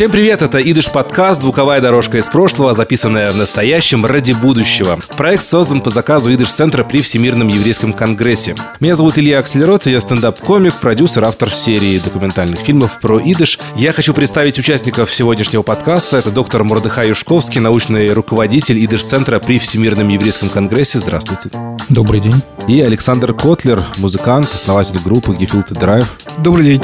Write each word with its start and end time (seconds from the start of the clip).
Всем 0.00 0.10
привет, 0.10 0.40
это 0.40 0.56
Идыш 0.62 0.90
подкаст 0.90 1.42
«Звуковая 1.42 1.82
дорожка 1.82 2.16
из 2.16 2.26
прошлого», 2.26 2.72
записанная 2.72 3.32
в 3.32 3.36
настоящем 3.36 4.06
ради 4.06 4.32
будущего. 4.32 4.98
Проект 5.18 5.44
создан 5.44 5.82
по 5.82 5.90
заказу 5.90 6.32
Идыш 6.32 6.48
Центра 6.48 6.84
при 6.84 7.00
Всемирном 7.00 7.48
еврейском 7.48 7.92
конгрессе. 7.92 8.54
Меня 8.80 8.94
зовут 8.94 9.18
Илья 9.18 9.40
Акселерот, 9.40 9.84
я 9.84 10.00
стендап-комик, 10.00 10.72
продюсер, 10.76 11.24
автор 11.24 11.50
серии 11.50 11.98
документальных 11.98 12.60
фильмов 12.60 12.98
про 12.98 13.20
Идыш. 13.20 13.58
Я 13.76 13.92
хочу 13.92 14.14
представить 14.14 14.58
участников 14.58 15.12
сегодняшнего 15.12 15.60
подкаста. 15.60 16.16
Это 16.16 16.30
доктор 16.30 16.64
Мордыхай 16.64 17.10
Юшковский, 17.10 17.60
научный 17.60 18.10
руководитель 18.14 18.82
Идыш 18.82 19.04
Центра 19.04 19.38
при 19.38 19.58
Всемирном 19.58 20.08
еврейском 20.08 20.48
конгрессе. 20.48 20.98
Здравствуйте. 20.98 21.50
Добрый 21.90 22.20
день. 22.20 22.40
И 22.68 22.80
Александр 22.80 23.34
Котлер, 23.34 23.84
музыкант, 23.98 24.48
основатель 24.54 24.98
группы 25.04 25.32
Gefilte 25.32 25.78
Drive. 25.78 26.06
Добрый 26.38 26.64
день. 26.64 26.82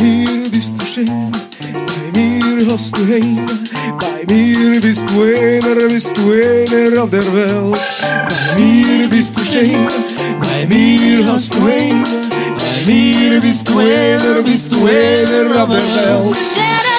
Mir 0.00 0.50
bist 0.50 0.80
du 0.80 0.86
schön, 0.86 1.30
bei 1.72 2.18
mir 2.18 2.72
hast 2.72 2.96
du 2.96 3.06
Heim, 3.06 3.46
bei 3.98 4.32
mir 4.32 4.80
bist 4.80 5.04
du 5.10 5.22
einer, 5.22 5.88
bist 5.88 6.16
du 6.16 6.32
einer 6.32 7.02
auf 7.02 7.10
der 7.10 7.22
Welt. 7.32 7.78
Bei 8.54 8.60
mir 8.60 9.08
bist 9.08 9.36
du 9.36 9.40
schön, 9.40 9.86
bei 10.40 10.66
mir 10.66 11.26
hast 11.26 11.54
du 11.54 11.62
Heim, 11.62 12.02
bei 12.56 12.92
mir 12.92 13.40
bist 13.40 13.68
du 13.68 13.78
einer, 13.78 14.42
bist 14.42 14.72
du 14.72 14.86
einer 14.86 15.62
auf 15.62 15.68
der 15.68 15.78
Welt. 15.78 16.91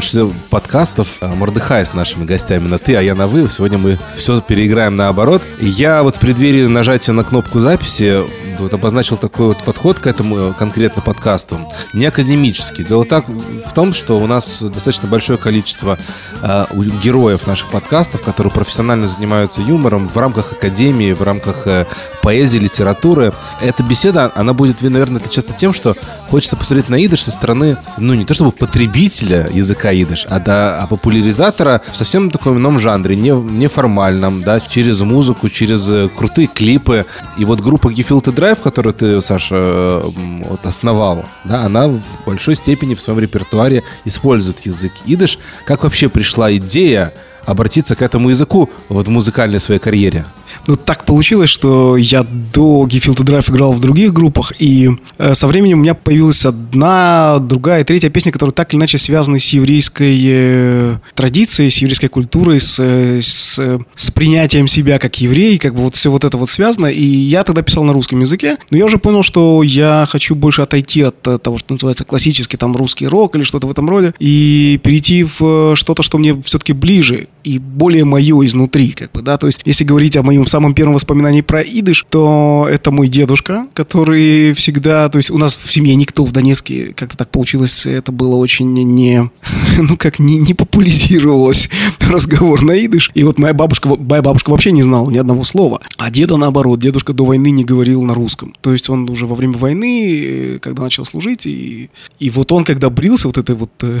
Большинстве 0.00 0.34
подкастов 0.48 1.18
э, 1.20 1.26
Мордыхай 1.26 1.84
с 1.84 1.92
нашими 1.92 2.24
гостями 2.24 2.66
на 2.66 2.78
«ты», 2.78 2.96
а 2.96 3.02
я 3.02 3.14
на 3.14 3.26
«вы». 3.26 3.50
Сегодня 3.50 3.76
мы 3.76 3.98
все 4.14 4.40
переиграем 4.40 4.96
наоборот. 4.96 5.42
Я 5.60 6.02
вот 6.02 6.16
в 6.16 6.20
преддверии 6.20 6.64
нажатия 6.64 7.12
на 7.12 7.22
кнопку 7.22 7.60
записи 7.60 8.22
вот 8.60 8.74
обозначил 8.74 9.16
такой 9.16 9.48
вот 9.48 9.58
подход 9.64 9.98
к 9.98 10.06
этому 10.06 10.36
э, 10.38 10.52
конкретно 10.58 11.02
подкасту. 11.02 11.58
Не 11.92 12.06
академический. 12.06 12.84
Дело 12.84 13.04
так 13.04 13.26
в 13.28 13.72
том, 13.72 13.94
что 13.94 14.18
у 14.18 14.26
нас 14.26 14.62
достаточно 14.62 15.08
большое 15.08 15.38
количество 15.38 15.98
э, 16.42 16.66
героев 17.02 17.46
наших 17.46 17.70
подкастов, 17.70 18.22
которые 18.22 18.52
профессионально 18.52 19.08
занимаются 19.08 19.60
юмором 19.60 20.08
в 20.08 20.16
рамках 20.16 20.52
академии, 20.52 21.12
в 21.12 21.22
рамках 21.22 21.66
э, 21.66 21.86
поэзии, 22.22 22.58
литературы. 22.58 23.32
Эта 23.60 23.82
беседа, 23.82 24.32
она 24.34 24.52
будет, 24.52 24.82
наверное, 24.82 25.20
отличаться 25.20 25.54
тем, 25.54 25.72
что 25.72 25.96
хочется 26.28 26.56
посмотреть 26.56 26.88
на 26.88 27.04
идыш 27.04 27.24
со 27.24 27.30
стороны, 27.30 27.76
ну, 27.98 28.14
не 28.14 28.24
то 28.24 28.34
чтобы 28.34 28.52
потребителя 28.52 29.48
языка 29.52 29.92
идыш, 29.92 30.26
а, 30.28 30.38
да, 30.38 30.80
а 30.82 30.86
популяризатора 30.86 31.82
в 31.90 31.96
совсем 31.96 32.30
таком 32.30 32.58
ином 32.58 32.78
жанре, 32.78 33.16
не, 33.16 33.30
неформальном, 33.30 34.42
да, 34.42 34.60
через 34.60 35.00
музыку, 35.00 35.48
через 35.48 35.88
э, 35.90 36.08
крутые 36.08 36.46
клипы. 36.46 37.06
И 37.38 37.44
вот 37.44 37.60
группа 37.60 37.88
Gefilte 37.88 38.32
Drive, 38.50 38.62
которую 38.62 38.94
ты, 38.94 39.20
Саша, 39.20 40.02
вот 40.02 40.66
основал, 40.66 41.24
да, 41.44 41.62
она 41.62 41.86
в 41.86 42.24
большой 42.26 42.56
степени 42.56 42.94
в 42.94 43.00
своем 43.00 43.20
репертуаре 43.20 43.84
использует 44.04 44.66
язык 44.66 44.92
идыш. 45.06 45.38
Как 45.64 45.84
вообще 45.84 46.08
пришла 46.08 46.52
идея 46.56 47.12
обратиться 47.46 47.94
к 47.94 48.02
этому 48.02 48.30
языку 48.30 48.68
вот 48.88 49.06
в 49.06 49.10
музыкальной 49.10 49.60
своей 49.60 49.80
карьере? 49.80 50.24
Ну, 50.66 50.76
так 50.76 51.04
получилось, 51.04 51.50
что 51.50 51.96
я 51.96 52.24
до 52.54 52.86
Gefilte 52.86 53.24
Drive 53.24 53.50
играл 53.50 53.72
в 53.72 53.80
других 53.80 54.12
группах, 54.12 54.52
и 54.58 54.90
э, 55.18 55.34
со 55.34 55.46
временем 55.46 55.78
у 55.78 55.82
меня 55.82 55.94
появилась 55.94 56.44
одна, 56.44 57.38
другая, 57.38 57.84
третья 57.84 58.10
песня, 58.10 58.32
которые 58.32 58.52
так 58.52 58.72
или 58.72 58.78
иначе 58.78 58.98
связаны 58.98 59.40
с 59.40 59.48
еврейской 59.50 60.18
э, 60.22 60.96
традицией, 61.14 61.70
с 61.70 61.78
еврейской 61.78 62.08
культурой, 62.08 62.60
с, 62.60 62.78
э, 62.78 63.20
с, 63.22 63.58
с 63.96 64.10
принятием 64.10 64.68
себя 64.68 64.98
как 64.98 65.20
еврей, 65.20 65.58
как 65.58 65.74
бы 65.74 65.82
вот 65.82 65.96
все 65.96 66.10
вот 66.10 66.24
это 66.24 66.36
вот 66.36 66.50
связано, 66.50 66.86
и 66.86 67.04
я 67.04 67.44
тогда 67.44 67.62
писал 67.62 67.84
на 67.84 67.92
русском 67.92 68.20
языке, 68.20 68.58
но 68.70 68.78
я 68.78 68.84
уже 68.84 68.98
понял, 68.98 69.22
что 69.22 69.62
я 69.62 70.06
хочу 70.08 70.34
больше 70.34 70.62
отойти 70.62 71.02
от 71.02 71.20
того, 71.20 71.58
что 71.58 71.74
называется 71.74 72.04
классический 72.04 72.56
там 72.56 72.76
русский 72.76 73.06
рок 73.06 73.34
или 73.34 73.42
что-то 73.42 73.66
в 73.66 73.70
этом 73.70 73.88
роде, 73.88 74.14
и 74.18 74.78
перейти 74.82 75.24
в 75.24 75.74
что-то, 75.74 76.02
что 76.02 76.18
мне 76.18 76.40
все-таки 76.42 76.72
ближе 76.72 77.28
и 77.44 77.58
более 77.58 78.04
мое 78.04 78.44
изнутри, 78.46 78.92
как 78.92 79.12
бы, 79.12 79.22
да, 79.22 79.38
то 79.38 79.46
есть 79.46 79.62
если 79.64 79.84
говорить 79.84 80.16
о 80.16 80.22
моем 80.22 80.46
самом 80.46 80.74
первом 80.74 80.94
воспоминании 80.94 81.40
про 81.40 81.60
идыш, 81.62 82.04
то 82.08 82.66
это 82.70 82.90
мой 82.90 83.08
дедушка, 83.08 83.66
который 83.74 84.52
всегда, 84.54 85.08
то 85.08 85.18
есть 85.18 85.30
у 85.30 85.38
нас 85.38 85.58
в 85.62 85.70
семье 85.70 85.94
никто 85.94 86.24
в 86.24 86.32
Донецке, 86.32 86.92
как-то 86.94 87.16
так 87.16 87.30
получилось, 87.30 87.86
это 87.86 88.12
было 88.12 88.36
очень 88.36 88.72
не, 88.72 89.30
ну 89.78 89.96
как, 89.96 90.18
не, 90.18 90.38
не 90.38 90.54
популяризировалось 90.54 91.68
разговор 92.00 92.62
на 92.62 92.72
идыш. 92.84 93.10
И 93.14 93.24
вот 93.24 93.38
моя 93.38 93.54
бабушка, 93.54 93.88
моя 93.88 94.22
бабушка 94.22 94.50
вообще 94.50 94.72
не 94.72 94.82
знала 94.82 95.10
ни 95.10 95.18
одного 95.18 95.44
слова. 95.44 95.80
А 95.98 96.10
деда 96.10 96.36
наоборот, 96.36 96.80
дедушка 96.80 97.12
до 97.12 97.24
войны 97.24 97.50
не 97.50 97.64
говорил 97.64 98.02
на 98.02 98.14
русском. 98.14 98.54
То 98.60 98.72
есть 98.72 98.90
он 98.90 99.08
уже 99.08 99.26
во 99.26 99.34
время 99.34 99.56
войны, 99.56 100.58
когда 100.60 100.82
начал 100.82 101.04
служить, 101.04 101.46
и, 101.46 101.90
и 102.18 102.30
вот 102.30 102.52
он, 102.52 102.64
когда 102.64 102.90
брился 102.90 103.28
вот 103.28 103.38
этой 103.38 103.54
вот 103.54 103.70
э, 103.82 104.00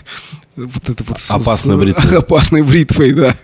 вот 0.56 0.88
это 0.88 1.04
вот 1.04 1.18
опасной 1.30 1.76
бритвой. 1.76 2.18
Опасной 2.18 2.62
бритвой, 2.62 3.12
да. 3.12 3.36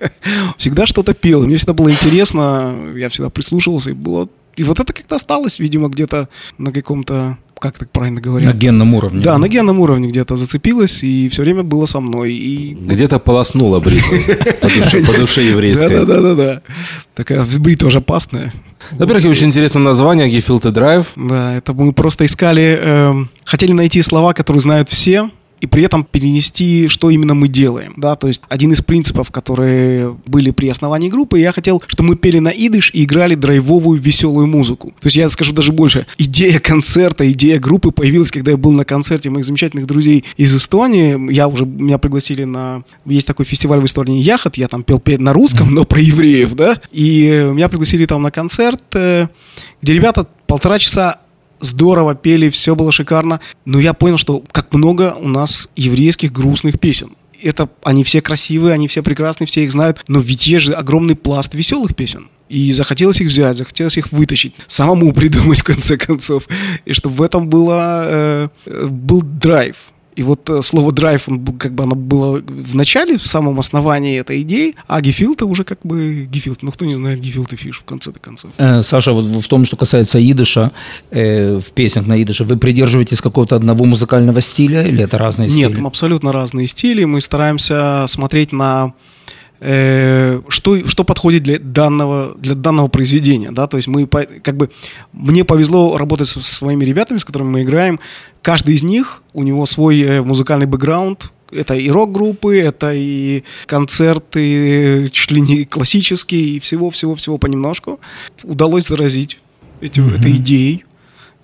Всегда 0.57 0.87
что-то 0.87 1.15
пел. 1.15 1.45
Мне 1.47 1.57
всегда 1.57 1.73
было 1.73 1.91
интересно, 1.91 2.75
я 2.97 3.09
всегда 3.09 3.31
прислушивался, 3.31 3.91
и 3.91 3.95
было... 3.95 4.29
И 4.57 4.65
вот 4.65 4.81
это 4.81 4.93
как-то 4.93 5.15
осталось, 5.15 5.61
видимо, 5.61 5.89
где-то 5.89 6.29
на 6.59 6.73
каком-то 6.73 7.39
как 7.59 7.79
так 7.79 7.91
правильно 7.91 8.21
говорят? 8.21 8.55
На 8.55 8.59
генном 8.59 8.95
уровне. 8.95 9.23
Да, 9.23 9.39
на 9.39 9.49
генном 9.49 9.81
уровне 9.81 10.09
где-то 10.09 10.37
зацепилось, 10.37 11.03
и 11.03 11.29
все 11.29 11.43
время 11.43 11.63
было 11.63 11.87
со 11.87 12.01
мной. 12.01 12.33
И... 12.33 12.75
Где-то 12.75 13.19
полоснула 13.19 13.81
бритвой 13.81 14.21
по 15.07 15.13
душе, 15.13 15.43
еврейской. 15.43 16.05
Да-да-да. 16.05 16.63
Такая 17.15 17.45
бритва 17.59 17.91
же 17.91 17.99
опасная. 17.99 18.53
Во-первых, 18.93 19.25
очень 19.27 19.49
интересное 19.49 19.83
название 19.83 20.31
Gefilte 20.31 20.73
Drive. 20.73 21.07
Да, 21.17 21.55
это 21.57 21.73
мы 21.73 21.93
просто 21.93 22.27
искали, 22.27 22.79
э, 22.81 23.15
хотели 23.45 23.73
найти 23.73 24.03
слова, 24.03 24.35
которые 24.35 24.61
знают 24.61 24.89
все, 24.89 25.31
и 25.61 25.67
при 25.67 25.83
этом 25.83 26.05
перенести, 26.05 26.89
что 26.89 27.11
именно 27.11 27.35
мы 27.35 27.49
делаем, 27.49 27.95
да, 27.97 28.17
то 28.17 28.29
есть 28.29 28.43
один 28.49 28.73
из 28.73 28.83
принципов, 28.83 29.31
которые 29.31 30.17
были 30.27 30.51
при 30.51 30.69
основании 30.69 31.09
группы, 31.09 31.39
я 31.39 31.53
хотел, 31.53 31.83
чтобы 31.87 32.11
мы 32.11 32.17
пели 32.17 32.39
на 32.39 32.49
идыш 32.49 32.91
и 32.95 33.05
играли 33.05 33.35
драйвовую 33.35 34.01
веселую 34.01 34.47
музыку. 34.47 34.89
То 35.01 35.07
есть 35.07 35.17
я 35.17 35.29
скажу 35.31 35.53
даже 35.53 35.73
больше, 35.73 36.07
идея 36.19 36.59
концерта, 36.61 37.31
идея 37.33 37.59
группы 37.59 37.91
появилась, 37.91 38.31
когда 38.31 38.53
я 38.53 38.57
был 38.57 38.73
на 38.73 38.85
концерте 38.85 39.31
моих 39.31 39.45
замечательных 39.45 39.87
друзей 39.87 40.25
из 40.37 40.55
Эстонии, 40.55 41.33
я 41.33 41.49
уже, 41.49 41.65
меня 41.67 41.99
пригласили 41.99 42.45
на, 42.45 42.83
есть 43.05 43.27
такой 43.27 43.45
фестиваль 43.45 43.81
в 43.81 43.85
Эстонии 43.85 44.23
Яхот, 44.23 44.57
я 44.57 44.69
там 44.69 44.83
пел 44.83 45.03
на 45.07 45.33
русском, 45.33 45.73
но 45.75 45.85
про 45.85 46.01
евреев, 46.01 46.55
да, 46.55 46.81
и 46.93 47.51
меня 47.53 47.69
пригласили 47.69 48.07
там 48.07 48.23
на 48.23 48.31
концерт, 48.31 48.83
э, 48.95 49.29
где 49.81 49.93
ребята 49.95 50.27
полтора 50.47 50.79
часа 50.79 51.21
здорово 51.61 52.15
пели, 52.15 52.51
все 52.51 52.75
было 52.75 52.93
шикарно. 52.93 53.41
Но 53.65 53.79
я 53.79 53.95
понял, 53.95 54.19
что 54.19 54.43
как 54.53 54.73
много 54.75 55.15
у 55.19 55.29
нас 55.29 55.69
еврейских 55.77 56.33
грустных 56.33 56.79
песен. 56.79 57.13
Это 57.41 57.69
они 57.83 58.03
все 58.03 58.21
красивые, 58.21 58.75
они 58.75 58.89
все 58.89 59.03
прекрасные, 59.03 59.47
все 59.47 59.65
их 59.65 59.73
знают. 59.73 60.05
Но 60.09 60.21
ведь 60.21 60.47
есть 60.47 60.67
же 60.67 60.73
огромный 60.73 61.15
пласт 61.15 61.55
веселых 61.55 61.95
песен. 61.95 62.29
И 62.49 62.73
захотелось 62.73 63.21
их 63.21 63.29
взять, 63.29 63.59
захотелось 63.59 63.99
их 63.99 64.11
вытащить, 64.11 64.55
самому 64.67 65.13
придумать 65.15 65.61
в 65.61 65.65
конце 65.65 65.97
концов. 65.97 66.49
И 66.85 66.93
чтобы 66.93 67.17
в 67.17 67.23
этом 67.23 67.49
было, 67.49 68.03
э, 68.05 68.49
был 68.89 69.23
драйв. 69.23 69.77
И 70.19 70.23
вот 70.25 70.51
э, 70.51 70.63
слово 70.63 70.91
драйв, 70.91 71.29
он, 71.29 71.47
как 71.59 71.73
бы 71.75 71.85
оно 71.85 71.95
было 71.95 72.43
в 72.45 72.75
начале, 72.75 73.19
в 73.19 73.27
самом 73.29 73.61
основании 73.61 74.19
этой 74.19 74.43
идеи, 74.43 74.75
а 74.89 75.01
гефилта 75.01 75.47
уже 75.47 75.63
как 75.63 75.79
бы 75.85 76.27
гефилт. 76.29 76.63
Ну, 76.63 76.73
кто 76.73 76.85
не 76.87 76.97
знает 76.97 77.21
гефилт 77.21 77.53
и 77.53 77.57
фиш 77.57 77.79
в 77.79 77.85
конце-то 77.85 78.19
концов. 78.19 78.51
Э, 78.59 78.83
Саша, 78.83 79.13
вот 79.13 79.25
в 79.25 79.47
том, 79.47 79.65
что 79.65 79.77
касается 79.77 80.19
идыша, 80.19 80.73
э, 81.13 81.59
в 81.59 81.71
песнях 81.73 82.09
на 82.09 82.21
идыше, 82.21 82.43
вы 82.43 82.57
придерживаетесь 82.57 83.21
какого-то 83.21 83.55
одного 83.55 83.85
музыкального 83.85 84.41
стиля 84.41 84.89
или 84.89 85.05
это 85.05 85.19
разные 85.19 85.49
Нет, 85.49 85.69
стили? 85.69 85.77
Нет, 85.77 85.87
абсолютно 85.87 86.33
разные 86.33 86.67
стили. 86.67 87.05
Мы 87.05 87.21
стараемся 87.21 88.05
смотреть 88.09 88.51
на 88.51 88.95
что, 89.61 90.87
что 90.87 91.05
подходит 91.05 91.43
для 91.43 91.59
данного, 91.59 92.37
для 92.39 92.55
данного 92.55 92.89
произведения, 92.89 93.51
да, 93.51 93.67
то 93.67 93.77
есть 93.77 93.89
мы, 93.89 94.07
как 94.07 94.57
бы, 94.57 94.71
мне 95.13 95.45
повезло 95.45 95.99
работать 95.99 96.29
со 96.29 96.41
своими 96.41 96.85
ребятами, 96.85 97.19
с 97.19 97.25
которыми 97.25 97.51
мы 97.51 97.63
играем, 97.63 97.99
каждый 98.43 98.77
из 98.77 98.83
них, 98.83 99.23
у 99.33 99.43
него 99.43 99.67
свой 99.67 100.01
э, 100.01 100.23
музыкальный 100.23 100.67
бэкграунд, 100.67 101.33
это 101.51 101.75
и 101.75 101.89
рок-группы, 101.91 102.59
это 102.59 102.93
и 102.95 103.43
концерты, 103.67 105.09
чуть 105.13 105.31
ли 105.31 105.41
не 105.41 105.65
классические, 105.65 106.43
и 106.43 106.61
всего-всего-всего 106.61 107.39
понемножку. 107.39 108.01
Удалось 108.43 108.87
заразить 108.87 109.41
эти, 109.81 110.01
mm-hmm. 110.01 110.19
этой 110.19 110.33
идеей. 110.33 110.85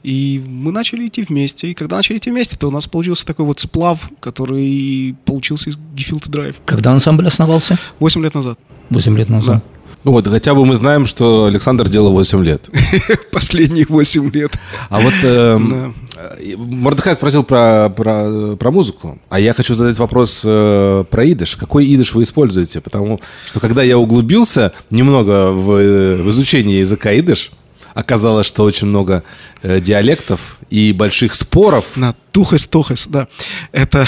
И 0.04 0.40
мы 0.46 0.70
начали 0.70 1.06
идти 1.06 1.22
вместе. 1.22 1.70
И 1.70 1.74
когда 1.74 1.96
начали 1.96 2.18
идти 2.18 2.30
вместе, 2.30 2.56
то 2.56 2.68
у 2.68 2.70
нас 2.70 2.86
получился 2.86 3.26
такой 3.26 3.46
вот 3.46 3.58
сплав, 3.58 4.10
который 4.20 5.16
получился 5.24 5.70
из 5.70 5.78
Gefilte 5.96 6.28
Drive. 6.28 6.56
Когда 6.66 6.92
ансамбль 6.92 7.26
основался? 7.26 7.76
Восемь 7.98 8.22
лет 8.22 8.34
назад. 8.34 8.58
Восемь 8.90 9.16
лет 9.16 9.30
назад. 9.30 9.56
Да. 9.56 9.74
Ну 10.04 10.12
вот, 10.12 10.28
хотя 10.28 10.54
бы 10.54 10.66
мы 10.66 10.76
знаем, 10.76 11.06
что 11.06 11.46
Александр 11.46 11.88
делал 11.88 12.12
8 12.12 12.44
лет. 12.44 12.68
Последние 13.32 13.86
8 13.88 14.30
лет. 14.32 14.52
А 14.90 15.00
вот 15.00 15.14
э, 15.22 15.58
да. 15.58 15.92
Э, 16.16 16.56
Мордыхай 16.58 17.14
спросил 17.14 17.42
про, 17.42 17.88
про, 17.88 18.54
про 18.56 18.70
музыку, 18.70 19.18
а 19.30 19.40
я 19.40 19.54
хочу 19.54 19.74
задать 19.74 19.96
вопрос 19.96 20.42
э, 20.44 21.04
про 21.08 21.24
идыш. 21.32 21.56
Какой 21.56 21.92
идыш 21.94 22.12
вы 22.12 22.24
используете? 22.24 22.82
Потому 22.82 23.18
что 23.46 23.60
когда 23.60 23.82
я 23.82 23.96
углубился 23.96 24.74
немного 24.90 25.52
в, 25.52 25.72
э, 25.72 26.22
в 26.22 26.28
изучение 26.28 26.80
языка 26.80 27.18
идыш, 27.18 27.50
оказалось, 27.94 28.46
что 28.46 28.64
очень 28.64 28.88
много 28.88 29.22
э, 29.62 29.80
диалектов 29.80 30.58
и 30.70 30.92
больших 30.92 31.34
споров. 31.34 31.96
На 31.96 32.14
тухес, 32.32 32.66
тухес, 32.66 33.06
да. 33.08 33.28
Это 33.72 34.06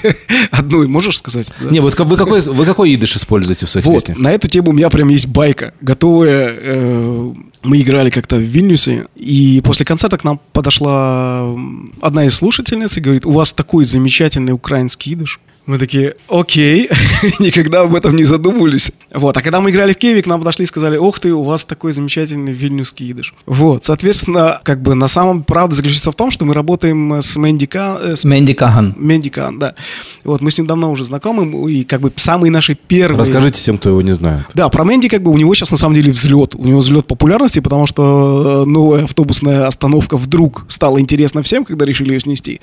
одну, 0.50 0.88
можешь 0.88 1.18
сказать? 1.18 1.52
Да? 1.60 1.70
Не, 1.70 1.80
вот 1.80 1.98
вы 1.98 2.16
какой, 2.16 2.40
вы 2.40 2.64
какой 2.64 2.94
идыш 2.94 3.16
используете 3.16 3.66
в 3.66 3.70
своих 3.70 3.84
Вот, 3.86 3.94
песнях? 4.06 4.18
на 4.18 4.32
эту 4.32 4.48
тему 4.48 4.70
у 4.70 4.72
меня 4.72 4.88
прям 4.90 5.08
есть 5.08 5.28
байка. 5.28 5.74
Готовая. 5.80 6.54
э, 6.56 7.32
мы 7.62 7.80
играли 7.80 8.10
как-то 8.10 8.36
в 8.36 8.40
Вильнюсе, 8.40 9.06
и 9.16 9.60
после 9.64 9.84
концерта 9.84 10.16
к 10.18 10.24
нам 10.24 10.40
подошла 10.52 11.52
одна 12.00 12.24
из 12.24 12.34
слушательниц 12.36 12.96
и 12.96 13.00
говорит, 13.00 13.26
у 13.26 13.32
вас 13.32 13.52
такой 13.52 13.84
замечательный 13.84 14.52
украинский 14.52 15.14
идыш. 15.14 15.40
Мы 15.66 15.78
такие, 15.78 16.14
окей, 16.28 16.88
никогда 17.40 17.80
об 17.80 17.94
этом 17.96 18.14
не 18.14 18.22
задумывались. 18.22 18.92
Вот, 19.12 19.36
а 19.36 19.42
когда 19.42 19.60
мы 19.60 19.70
играли 19.70 19.94
в 19.94 19.96
Киеве, 19.96 20.22
к 20.22 20.26
нам 20.26 20.38
подошли 20.40 20.62
и 20.62 20.66
сказали, 20.66 20.96
ох 20.96 21.18
ты, 21.18 21.32
у 21.32 21.42
вас 21.42 21.64
такой 21.64 21.92
замечательный 21.92 22.52
вильнюсский 22.52 23.10
идыш. 23.10 23.34
Вот, 23.46 23.84
соответственно, 23.84 24.60
как 24.62 24.80
бы 24.80 24.94
на 24.94 25.08
самом 25.08 25.42
правда 25.42 25.74
заключается 25.74 26.12
в 26.12 26.14
том, 26.14 26.30
что 26.30 26.44
мы 26.44 26.54
работаем 26.54 27.14
с 27.14 27.34
Мэнди 27.36 27.66
Ка- 27.66 27.98
э, 28.00 28.14
с 28.14 28.24
Мэнди 28.24 28.52
Каган. 28.52 28.94
Мэнди 28.96 29.28
Кан, 29.28 29.58
да. 29.58 29.74
Вот, 30.22 30.40
мы 30.40 30.52
с 30.52 30.58
ним 30.58 30.68
давно 30.68 30.92
уже 30.92 31.02
знакомы, 31.02 31.72
и 31.72 31.82
как 31.82 32.00
бы 32.00 32.12
самые 32.14 32.52
наши 32.52 32.76
первые... 32.76 33.18
Расскажите 33.18 33.60
тем, 33.60 33.78
кто 33.78 33.90
его 33.90 34.02
не 34.02 34.12
знает. 34.12 34.46
Да, 34.54 34.68
про 34.68 34.84
Мэнди 34.84 35.08
как 35.08 35.22
бы 35.22 35.32
у 35.32 35.36
него 35.36 35.52
сейчас 35.54 35.72
на 35.72 35.76
самом 35.76 35.96
деле 35.96 36.12
взлет. 36.12 36.54
У 36.54 36.64
него 36.64 36.78
взлет 36.78 37.08
популярности, 37.08 37.58
потому 37.58 37.86
что 37.86 38.62
э, 38.62 38.68
новая 38.68 39.02
автобусная 39.04 39.66
остановка 39.66 40.16
вдруг 40.16 40.64
стала 40.68 41.00
интересна 41.00 41.42
всем, 41.42 41.64
когда 41.64 41.84
решили 41.84 42.12
ее 42.12 42.20
снести. 42.20 42.60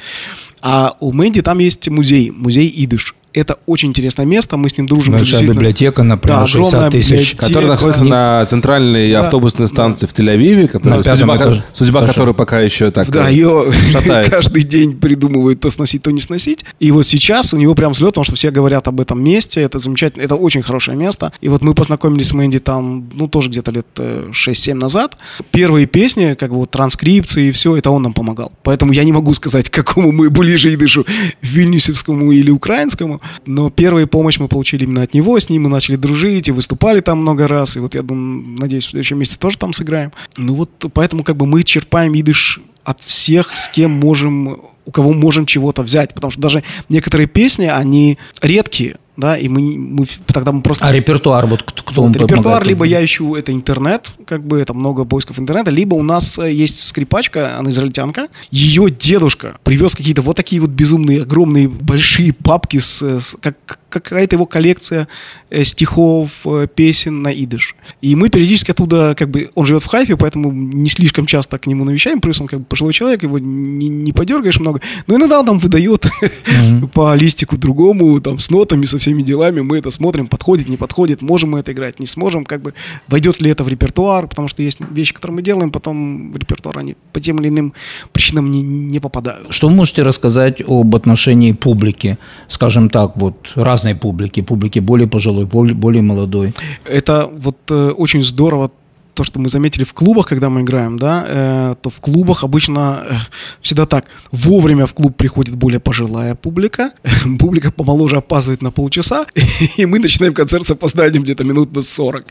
А 0.62 0.96
у 1.02 1.12
Мэнди 1.12 1.42
там 1.42 1.60
есть 1.60 1.90
музей, 1.90 2.32
музей 2.32 2.72
Идыш 2.74 2.93
видишь 2.94 3.16
это 3.34 3.58
очень 3.66 3.90
интересное 3.90 4.26
место, 4.28 4.58
мы 4.58 4.70
с 4.70 4.78
ним 4.78 4.86
дружим. 4.88 5.14
Большая 5.14 5.26
действительно. 5.42 5.54
библиотека, 5.56 6.04
например, 6.04 6.40
Да, 6.42 6.46
60 6.48 6.68
огромная 6.74 6.92
тысяч. 6.92 7.36
Который 7.36 7.68
находится 7.68 8.06
на 8.06 8.46
центральной 8.46 9.12
Да. 9.12 9.22
автобусной 9.22 9.68
станции 9.68 10.06
в 10.06 10.14
Тель-Авиве, 10.14 10.68
которая, 10.68 10.98
На 11.04 11.16
судьба, 11.18 11.38
этаже. 11.38 11.64
судьба 11.74 12.00
Хорошо. 12.02 12.14
которой 12.14 12.36
пока 12.36 12.60
еще 12.62 12.92
так 12.92 13.10
Да, 13.10 13.30
э, 13.30 13.34
ее 13.34 13.72
шатается. 13.92 14.32
каждый 14.32 14.62
день 14.64 14.96
придумывают 14.98 15.60
то 15.60 15.72
сносить, 15.72 16.04
то 16.04 16.12
не 16.12 16.22
сносить. 16.22 16.64
И 16.80 16.92
вот 16.92 17.08
сейчас 17.08 17.54
у 17.54 17.58
него 17.58 17.74
прям 17.74 17.94
взлет, 17.94 18.10
потому 18.10 18.26
что 18.26 18.36
все 18.36 18.52
говорят 18.52 18.88
об 18.88 19.02
этом 19.02 19.24
месте. 19.24 19.62
Это 19.62 19.80
замечательно, 19.80 20.22
это 20.22 20.36
очень 20.36 20.62
хорошее 20.62 20.96
место. 20.96 21.34
И 21.42 21.50
вот 21.50 21.64
мы 21.64 21.74
познакомились 21.74 22.28
с 22.28 22.34
Мэнди 22.34 22.60
там, 22.60 23.10
ну, 23.16 23.28
тоже 23.28 23.50
где-то 23.50 23.72
лет 23.72 23.88
э, 23.98 24.30
6-7 24.32 24.76
назад. 24.76 25.18
Первые 25.52 25.88
песни, 25.88 26.36
как 26.40 26.52
бы 26.52 26.58
вот 26.58 26.70
транскрипции 26.72 27.48
и 27.48 27.52
все, 27.52 27.76
это 27.78 27.90
он 27.90 28.04
нам 28.04 28.14
помогал. 28.14 28.52
Поэтому 28.62 28.92
я 28.94 29.04
не 29.04 29.12
могу 29.12 29.34
сказать, 29.34 29.70
к 29.70 29.74
какому 29.74 30.12
мы 30.12 30.30
ближе 30.30 30.72
и 30.72 30.76
дышу, 30.76 31.04
вильнюсевскому 31.42 32.32
или 32.32 32.52
украинскому. 32.52 33.22
Но 33.46 33.70
первую 33.70 34.08
помощь 34.08 34.40
мы 34.40 34.48
получили 34.48 34.84
именно 34.84 35.04
от 35.04 35.14
него. 35.14 35.40
С 35.40 35.50
ним 35.50 35.64
мы 35.64 35.70
начали 35.70 35.96
дружить 35.96 36.48
и 36.48 36.52
выступали 36.52 37.02
там 37.02 37.20
много 37.20 37.48
раз. 37.48 37.78
И 37.78 37.80
вот 37.80 37.96
я 37.96 38.02
думаю, 38.02 38.58
надеюсь, 38.60 38.86
в 38.86 38.90
следующем 38.90 39.20
месяце 39.20 39.40
тоже 39.40 39.58
там 39.58 39.74
сыграем. 39.74 40.12
Ну 40.38 40.56
вот 40.56 40.70
поэтому 40.94 41.24
как 41.24 41.38
бы 41.38 41.46
мы 41.46 41.64
черпаем 41.64 42.14
идыш 42.14 42.60
от 42.84 43.02
всех, 43.02 43.56
с 43.56 43.68
кем 43.70 43.92
можем, 43.92 44.60
у 44.86 44.92
кого 44.92 45.14
можем 45.14 45.46
чего-то 45.46 45.84
взять. 45.84 46.14
Потому 46.14 46.32
что 46.32 46.42
даже 46.42 46.64
некоторые 46.90 47.28
песни, 47.28 47.66
они 47.66 48.18
редкие, 48.42 48.98
да, 49.16 49.38
и 49.38 49.48
мы, 49.48 49.78
мы 49.78 50.08
тогда 50.26 50.52
мы 50.52 50.62
просто... 50.62 50.86
А 50.86 50.92
репертуар, 50.92 51.46
вот 51.46 51.64
кто, 51.64 52.02
Вот, 52.02 52.16
репертуар, 52.16 52.66
либо 52.66 52.84
я 52.86 53.04
ищу 53.04 53.36
это 53.36 53.52
интернет, 53.52 54.12
как 54.26 54.44
бы 54.44 54.60
это 54.60 54.74
много 54.74 55.06
поисков 55.06 55.38
интернета, 55.40 55.70
либо 55.70 55.94
у 55.94 56.04
нас 56.04 56.40
э, 56.40 56.52
есть 56.52 56.82
скрипачка, 56.88 57.60
она 57.60 57.70
израильтянка, 57.70 58.28
ее 58.50 58.90
дедушка 58.90 59.58
привез 59.64 59.94
какие-то 59.96 60.24
вот 60.24 60.36
такие 60.36 60.62
вот 60.62 60.72
безумные, 60.72 61.22
огромные, 61.22 61.68
большие 61.68 62.34
папки 62.34 62.80
с, 62.80 63.04
э, 63.04 63.20
с- 63.20 63.38
как 63.40 63.80
какая-то 63.90 64.36
его 64.36 64.48
коллекция 64.48 65.08
э, 65.52 65.64
стихов, 65.64 66.32
песен 66.74 67.22
на 67.22 67.32
идыш. 67.32 67.76
И 68.02 68.16
мы 68.16 68.30
периодически 68.30 68.72
оттуда, 68.72 69.14
как 69.16 69.30
бы, 69.30 69.52
он 69.54 69.68
живет 69.68 69.84
в 69.84 69.86
Хайфе, 69.86 70.18
поэтому 70.18 70.52
не 70.52 70.90
слишком 70.90 71.28
часто 71.28 71.60
к 71.60 71.68
нему 71.68 71.84
навещаем, 71.86 72.20
плюс 72.20 72.42
он 72.42 72.48
как 72.48 72.60
бы 72.62 72.66
пожилой 72.66 72.94
человек, 72.94 73.22
его 73.22 73.38
не, 73.38 73.90
не 73.90 74.12
подергаешь 74.12 74.60
много, 74.60 74.82
но 75.06 75.18
иногда 75.18 75.42
он 75.42 75.46
там 75.46 75.60
выдает 75.60 76.08
по 76.94 77.14
листику 77.14 77.56
другому, 77.58 78.20
там, 78.20 78.40
с 78.40 78.50
нотами, 78.50 78.86
со 78.86 79.00
всеми 79.04 79.22
делами, 79.22 79.62
мы 79.62 79.78
это 79.78 79.92
смотрим, 79.92 80.28
подходит, 80.28 80.70
не 80.70 80.78
подходит, 80.78 81.22
можем 81.22 81.52
мы 81.52 81.60
это 81.60 81.74
играть, 81.74 82.00
не 82.00 82.06
сможем, 82.06 82.46
как 82.46 82.62
бы, 82.62 82.74
войдет 83.10 83.42
ли 83.42 83.52
это 83.52 83.64
в 83.64 83.68
репертуар, 83.68 84.28
потому 84.28 84.48
что 84.48 84.64
есть 84.64 84.80
вещи, 84.92 85.14
которые 85.14 85.36
мы 85.36 85.42
делаем, 85.42 85.72
потом 85.72 86.32
в 86.32 86.38
репертуар 86.38 86.80
они 86.80 86.96
по 87.12 87.20
тем 87.20 87.40
или 87.40 87.50
иным 87.50 87.74
причинам 88.14 88.50
не, 88.50 88.62
не 88.62 89.00
попадают. 89.00 89.48
Что 89.54 89.68
вы 89.68 89.74
можете 89.74 90.04
рассказать 90.04 90.62
об 90.66 90.96
отношении 90.96 91.52
публики, 91.52 92.18
скажем 92.48 92.90
так, 92.90 93.18
вот 93.18 93.52
разной 93.56 93.96
публики, 93.96 94.42
публики 94.42 94.80
более 94.80 95.08
пожилой, 95.08 95.46
более, 95.46 95.76
более 95.76 96.02
молодой? 96.02 96.54
Это 96.86 97.30
вот 97.32 97.58
э, 97.70 97.90
очень 97.98 98.24
здорово 98.24 98.72
то, 99.14 99.24
что 99.24 99.40
мы 99.40 99.50
заметили 99.50 99.84
в 99.84 99.94
клубах, 99.94 100.28
когда 100.28 100.50
мы 100.50 100.62
играем, 100.62 100.98
да, 100.98 101.26
э, 101.28 101.76
то 101.82 101.90
в 101.90 102.00
клубах 102.00 102.44
обычно 102.44 103.06
э, 103.08 103.14
всегда 103.62 103.86
так. 103.86 104.06
Вовремя 104.32 104.86
в 104.86 104.94
клуб 104.94 105.16
приходит 105.16 105.56
более 105.56 105.80
пожилая 105.80 106.36
публика, 106.36 106.92
публика 107.40 107.72
помоложе 107.72 108.18
опаздывает 108.18 108.62
на 108.62 108.72
полчаса, 108.72 109.26
и 109.78 109.86
мы 109.86 110.00
начинаем 110.00 110.34
концерт 110.34 110.68
с 110.68 110.72
опозданием 110.72 111.24
где-то 111.24 111.44
минут 111.44 111.74
на 111.76 111.82
40. 111.82 112.26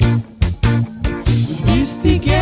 Bist 1.67 2.42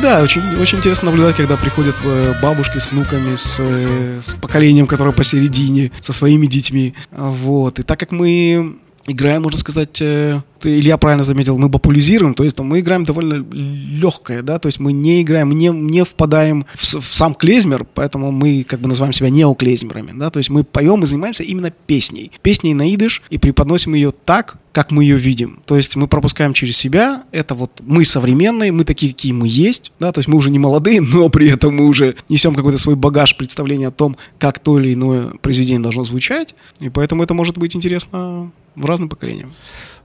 так, 0.00 0.22
очень, 0.22 0.42
очень 0.56 0.78
интересно 0.78 1.06
наблюдать, 1.10 1.36
когда 1.36 1.56
приходят 1.56 1.94
э, 2.04 2.34
бабушки 2.42 2.78
с 2.78 2.90
внуками, 2.90 3.36
с, 3.36 3.56
э, 3.58 4.20
с 4.22 4.34
поколением, 4.34 4.86
которое 4.86 5.12
посередине, 5.12 5.92
со 6.00 6.12
своими 6.12 6.46
детьми. 6.46 6.94
Вот. 7.10 7.78
И 7.78 7.82
так 7.82 7.98
как 8.00 8.12
мы 8.12 8.78
играем, 9.06 9.42
можно 9.42 9.58
сказать, 9.58 10.00
э, 10.00 10.40
ты, 10.60 10.78
Илья 10.78 10.96
правильно 10.96 11.24
заметил, 11.24 11.58
мы 11.58 11.70
популяризируем, 11.70 12.34
то 12.34 12.44
есть 12.44 12.56
там, 12.56 12.66
мы 12.66 12.80
играем 12.80 13.04
довольно 13.04 13.44
легкое, 13.52 14.42
да, 14.42 14.58
то 14.58 14.66
есть 14.66 14.80
мы 14.80 14.92
не 14.92 15.22
играем, 15.22 15.50
не, 15.52 15.68
не 15.68 16.04
впадаем 16.04 16.66
в, 16.74 16.82
в 16.82 17.14
сам 17.14 17.34
клезмер, 17.34 17.86
поэтому 17.94 18.32
мы 18.32 18.64
как 18.64 18.80
бы 18.80 18.88
называем 18.88 19.12
себя 19.12 19.30
неоклезмерами, 19.30 20.12
да, 20.18 20.30
то 20.30 20.38
есть 20.38 20.50
мы 20.50 20.64
поем 20.64 21.02
и 21.02 21.06
занимаемся 21.06 21.44
именно 21.44 21.70
песней. 21.70 22.32
Песней 22.42 22.74
на 22.74 22.92
идыш 22.92 23.22
и 23.30 23.38
преподносим 23.38 23.94
ее 23.94 24.12
так, 24.24 24.58
как 24.72 24.90
мы 24.90 25.04
ее 25.04 25.16
видим. 25.16 25.60
То 25.64 25.76
есть 25.76 25.96
мы 25.96 26.06
пропускаем 26.06 26.52
через 26.52 26.76
себя, 26.76 27.24
это 27.32 27.54
вот 27.54 27.80
мы 27.82 28.04
современные, 28.04 28.72
мы 28.72 28.84
такие, 28.84 29.12
какие 29.12 29.32
мы 29.32 29.48
есть, 29.48 29.92
да, 29.98 30.12
то 30.12 30.18
есть 30.18 30.28
мы 30.28 30.36
уже 30.36 30.50
не 30.50 30.58
молодые, 30.58 31.00
но 31.00 31.28
при 31.28 31.48
этом 31.48 31.76
мы 31.76 31.86
уже 31.86 32.16
несем 32.28 32.54
какой-то 32.54 32.78
свой 32.78 32.96
багаж 32.96 33.36
представления 33.36 33.88
о 33.88 33.92
том, 33.92 34.16
как 34.38 34.58
то 34.58 34.78
или 34.78 34.94
иное 34.94 35.30
произведение 35.40 35.80
должно 35.80 36.04
звучать, 36.04 36.54
и 36.80 36.88
поэтому 36.88 37.22
это 37.22 37.34
может 37.34 37.56
быть 37.56 37.76
интересно 37.76 38.50
разным 38.84 39.08
поколениям. 39.08 39.52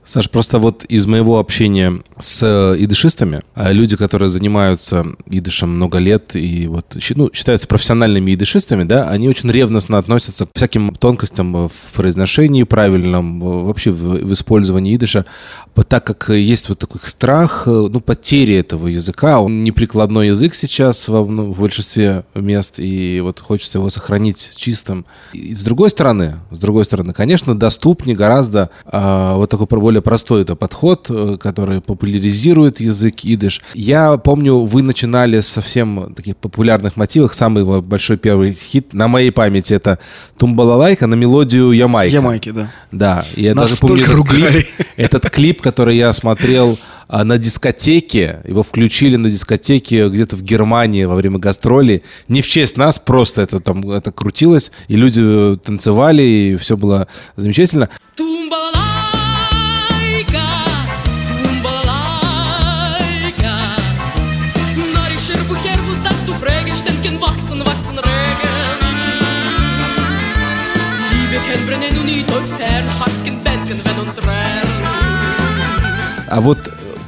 Саш, 0.04 0.30
просто 0.30 0.58
вот 0.58 0.84
из 0.84 1.06
моего 1.06 1.38
общения 1.38 2.02
с 2.18 2.42
э, 2.42 2.76
идышистами, 2.82 3.42
а 3.54 3.70
люди, 3.72 3.96
которые 3.96 4.28
занимаются 4.28 5.06
идышем 5.26 5.76
много 5.76 5.98
лет 5.98 6.34
и 6.34 6.66
вот 6.66 6.96
ну, 7.14 7.30
считаются 7.32 7.68
профессиональными 7.68 8.34
идышистами, 8.34 8.82
да, 8.82 9.08
они 9.08 9.28
очень 9.28 9.50
ревностно 9.50 9.98
относятся 9.98 10.46
к 10.46 10.50
всяким 10.54 10.94
тонкостям 10.94 11.56
э, 11.56 11.68
в 11.68 11.92
произношении 11.94 12.64
правильном, 12.64 13.42
э, 13.42 13.62
вообще 13.64 13.92
в, 13.92 14.24
в 14.24 14.32
использовании 14.32 14.96
идыша, 14.96 15.24
так 15.88 16.04
как 16.04 16.30
э, 16.30 16.40
есть 16.40 16.68
вот 16.68 16.78
такой 16.78 17.00
страх, 17.04 17.64
э, 17.66 17.70
ну, 17.70 18.00
потери 18.00 18.56
этого 18.56 18.88
языка, 18.88 19.40
он 19.40 19.62
неприкладной 19.62 20.28
язык 20.28 20.54
сейчас 20.54 21.08
во, 21.08 21.24
ну, 21.24 21.52
в 21.52 21.60
большинстве 21.60 22.24
мест, 22.34 22.74
и 22.78 23.20
вот 23.20 23.40
хочется 23.40 23.78
его 23.78 23.88
сохранить 23.88 24.52
чистым. 24.56 25.06
И 25.32 25.54
с 25.54 25.62
другой 25.62 25.90
стороны, 25.90 26.40
с 26.50 26.58
другой 26.58 26.84
стороны, 26.84 27.12
конечно, 27.12 27.56
доступнее 27.56 28.16
гораздо 28.16 28.70
а, 28.84 29.36
вот 29.36 29.50
такой 29.50 29.66
более 29.92 30.02
простой 30.02 30.40
это 30.40 30.54
подход, 30.54 31.06
э, 31.10 31.36
который 31.38 31.82
популяризирует 31.82 32.80
язык 32.80 33.16
идыш. 33.24 33.60
Я 33.74 34.16
помню, 34.16 34.60
вы 34.60 34.80
начинали 34.80 35.40
совсем 35.40 36.14
таких 36.14 36.38
популярных 36.38 36.96
мотивов. 36.96 37.34
Самый 37.34 37.82
большой 37.82 38.16
первый 38.16 38.54
хит 38.54 38.94
на 38.94 39.06
моей 39.06 39.30
памяти 39.30 39.74
это 39.74 39.98
Тумбалалайка 40.38 41.06
на 41.06 41.14
мелодию 41.14 41.72
Ямайка. 41.72 42.14
Ямайки, 42.14 42.50
да. 42.52 42.70
Да, 42.90 43.26
и 43.34 43.42
я 43.42 43.54
Нас 43.54 43.70
даже 43.70 43.80
помню 43.80 44.04
этот 44.04 44.14
клип, 44.14 44.28
ругали. 44.30 44.66
этот 44.96 45.28
клип, 45.28 45.60
который 45.60 45.96
я 45.98 46.10
смотрел 46.14 46.78
а, 47.08 47.24
на 47.24 47.36
дискотеке, 47.36 48.40
его 48.48 48.62
включили 48.62 49.16
на 49.16 49.28
дискотеке 49.28 50.08
где-то 50.08 50.36
в 50.36 50.42
Германии 50.42 51.04
во 51.04 51.16
время 51.16 51.38
гастролей. 51.38 52.02
Не 52.28 52.40
в 52.40 52.48
честь 52.48 52.78
нас, 52.78 52.98
просто 52.98 53.42
это 53.42 53.58
там 53.58 53.90
это 53.90 54.10
крутилось, 54.10 54.72
и 54.88 54.96
люди 54.96 55.58
танцевали, 55.62 56.22
и 56.22 56.56
все 56.56 56.78
было 56.78 57.08
замечательно. 57.36 57.90
Тумбалайка, 58.16 58.91
А 76.32 76.40
вот 76.40 76.58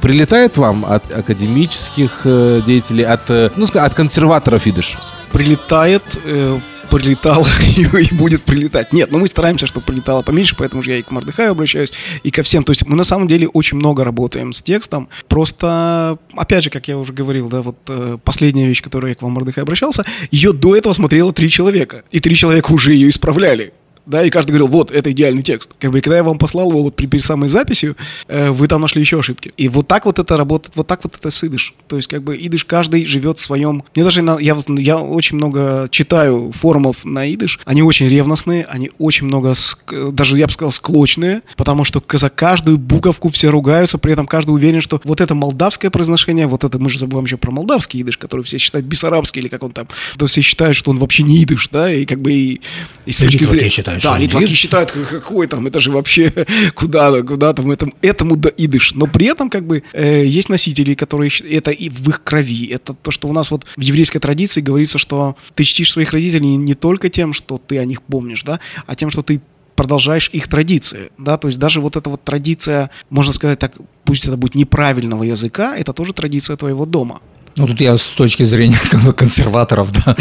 прилетает 0.01 0.55
вам 0.55 0.85
от 0.85 1.11
академических 1.11 2.21
э, 2.25 2.61
деятелей, 2.63 3.05
от, 3.05 3.27
э, 3.29 3.49
ну, 3.55 3.65
от 3.65 3.93
консерваторов 3.95 4.67
идыш? 4.67 4.97
Прилетает, 5.31 6.03
э, 6.25 6.59
прилетало 6.91 7.47
и, 7.61 7.81
и 7.81 8.13
будет 8.13 8.43
прилетать. 8.43 8.93
Нет, 8.93 9.11
ну 9.11 9.17
мы 9.17 9.27
стараемся, 9.27 9.65
чтобы 9.65 9.87
прилетало 9.87 10.21
поменьше, 10.21 10.55
поэтому 10.55 10.83
же 10.83 10.91
я 10.91 10.97
и 10.97 11.01
к 11.01 11.09
Мордыхаю 11.09 11.53
обращаюсь, 11.53 11.91
и 12.21 12.29
ко 12.29 12.43
всем. 12.43 12.63
То 12.63 12.71
есть 12.71 12.85
мы 12.85 12.95
на 12.95 13.03
самом 13.03 13.27
деле 13.27 13.47
очень 13.47 13.77
много 13.77 14.03
работаем 14.03 14.53
с 14.53 14.61
текстом. 14.61 15.09
Просто, 15.27 16.19
опять 16.35 16.63
же, 16.65 16.69
как 16.69 16.87
я 16.87 16.99
уже 16.99 17.11
говорил, 17.11 17.49
да, 17.49 17.63
вот 17.63 17.77
э, 17.87 18.19
последняя 18.23 18.67
вещь, 18.67 18.83
которую 18.83 19.09
я 19.09 19.15
к 19.15 19.23
вам, 19.23 19.31
Мордыхай, 19.31 19.63
обращался, 19.63 20.05
ее 20.29 20.53
до 20.53 20.75
этого 20.75 20.93
смотрело 20.93 21.33
три 21.33 21.49
человека. 21.49 22.03
И 22.11 22.19
три 22.19 22.35
человека 22.35 22.71
уже 22.71 22.93
ее 22.93 23.09
исправляли. 23.09 23.73
Да, 24.05 24.23
и 24.23 24.29
каждый 24.29 24.51
говорил, 24.51 24.67
вот, 24.67 24.91
это 24.91 25.11
идеальный 25.11 25.41
текст. 25.41 25.71
Как 25.79 25.91
бы, 25.91 25.97
и 25.97 26.01
когда 26.01 26.17
я 26.17 26.23
вам 26.23 26.37
послал 26.37 26.69
его 26.69 26.83
вот 26.83 26.95
при, 26.95 27.07
перед 27.07 27.23
самой 27.25 27.49
записью, 27.49 27.95
э, 28.27 28.51
вы 28.51 28.67
там 28.67 28.81
нашли 28.81 29.01
еще 29.01 29.19
ошибки. 29.19 29.51
И 29.57 29.67
вот 29.67 29.87
так 29.87 30.05
вот 30.05 30.19
это 30.19 30.37
работает, 30.37 30.75
вот 30.75 30.85
так 30.87 31.03
вот 31.03 31.15
это 31.15 31.31
с 31.31 31.43
идыш. 31.43 31.73
То 31.87 31.95
есть, 31.95 32.07
как 32.07 32.21
бы, 32.23 32.37
идыш 32.37 32.65
каждый 32.65 33.05
живет 33.05 33.39
в 33.39 33.41
своем... 33.41 33.83
Мне 33.95 34.03
даже, 34.03 34.21
на- 34.21 34.37
я, 34.39 34.55
я 34.77 34.97
очень 34.97 35.37
много 35.37 35.87
читаю 35.89 36.51
форумов 36.55 37.03
на 37.03 37.33
идыш, 37.33 37.59
они 37.65 37.81
очень 37.81 38.07
ревностные, 38.07 38.65
они 38.65 38.91
очень 38.99 39.25
много, 39.27 39.49
ск- 39.51 40.11
даже, 40.11 40.37
я 40.37 40.45
бы 40.47 40.53
сказал, 40.53 40.71
склочные, 40.71 41.41
потому 41.57 41.83
что 41.83 42.03
за 42.13 42.29
каждую 42.29 42.77
буковку 42.77 43.29
все 43.29 43.49
ругаются, 43.49 43.97
при 43.97 44.13
этом 44.13 44.27
каждый 44.27 44.51
уверен, 44.51 44.81
что 44.81 45.01
вот 45.03 45.19
это 45.19 45.33
молдавское 45.33 45.89
произношение, 45.89 46.45
вот 46.47 46.63
это, 46.63 46.77
мы 46.77 46.89
же 46.89 46.99
забываем 46.99 47.25
еще 47.25 47.37
про 47.37 47.51
молдавский 47.51 48.01
идыш, 48.03 48.17
который 48.17 48.41
все 48.43 48.57
считают 48.59 48.85
бессарабский, 48.85 49.41
или 49.41 49.47
как 49.47 49.63
он 49.63 49.71
там, 49.71 49.87
то 50.17 50.27
все 50.27 50.41
считают, 50.41 50.77
что 50.77 50.91
он 50.91 50.99
вообще 50.99 51.23
не 51.23 51.43
идыш, 51.43 51.69
да, 51.71 51.91
и 51.91 52.05
как 52.05 52.21
бы 52.21 52.31
и, 52.31 52.61
и 53.05 53.11
с 53.11 53.17
точки 53.25 53.37
зрения- 53.45 53.69
считают, 53.99 54.17
да, 54.19 54.23
литваки 54.23 54.53
считают, 54.53 54.91
«Ка- 54.91 55.05
какой 55.05 55.47
там, 55.47 55.67
это 55.67 55.79
же 55.79 55.91
вообще 55.91 56.31
куда, 56.75 57.21
куда 57.21 57.53
там, 57.53 57.71
этому, 57.71 57.93
этому 58.01 58.35
да 58.35 58.51
идыш. 58.55 58.93
Но 58.93 59.07
при 59.07 59.27
этом 59.27 59.49
как 59.49 59.65
бы 59.65 59.83
э, 59.93 60.25
есть 60.25 60.49
носители, 60.49 60.93
которые, 60.93 61.31
это 61.49 61.71
и 61.71 61.89
в 61.89 62.09
их 62.09 62.23
крови. 62.23 62.67
Это 62.67 62.93
то, 62.93 63.11
что 63.11 63.27
у 63.27 63.33
нас 63.33 63.51
вот 63.51 63.65
в 63.75 63.81
еврейской 63.81 64.19
традиции 64.19 64.61
говорится, 64.61 64.97
что 64.97 65.35
ты 65.53 65.63
чтишь 65.63 65.91
своих 65.91 66.11
родителей 66.11 66.55
не 66.55 66.73
только 66.73 67.09
тем, 67.09 67.33
что 67.33 67.57
ты 67.57 67.77
о 67.77 67.85
них 67.85 68.01
помнишь, 68.01 68.43
да, 68.43 68.59
а 68.87 68.95
тем, 68.95 69.09
что 69.09 69.21
ты 69.21 69.41
продолжаешь 69.75 70.29
их 70.31 70.47
традиции, 70.47 71.11
да, 71.17 71.37
то 71.37 71.47
есть 71.47 71.59
даже 71.59 71.81
вот 71.81 71.95
эта 71.95 72.09
вот 72.09 72.23
традиция, 72.23 72.89
можно 73.09 73.33
сказать 73.33 73.59
так, 73.59 73.73
пусть 74.05 74.25
это 74.25 74.37
будет 74.37 74.55
неправильного 74.55 75.23
языка, 75.23 75.75
это 75.75 75.93
тоже 75.93 76.13
традиция 76.13 76.55
твоего 76.55 76.85
дома. 76.85 77.19
Ну, 77.57 77.67
тут 77.67 77.79
я 77.79 77.95
с 77.95 78.07
точки 78.07 78.43
зрения 78.43 78.77
консерваторов, 79.15 79.91
да, 79.91 80.15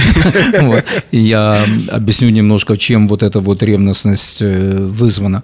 я 1.10 1.64
объясню 1.90 2.30
немножко, 2.30 2.76
чем 2.76 3.08
вот 3.08 3.22
эта 3.22 3.40
вот 3.40 3.62
ревностность 3.62 4.38
э, 4.40 4.76
вызвана. 4.76 5.42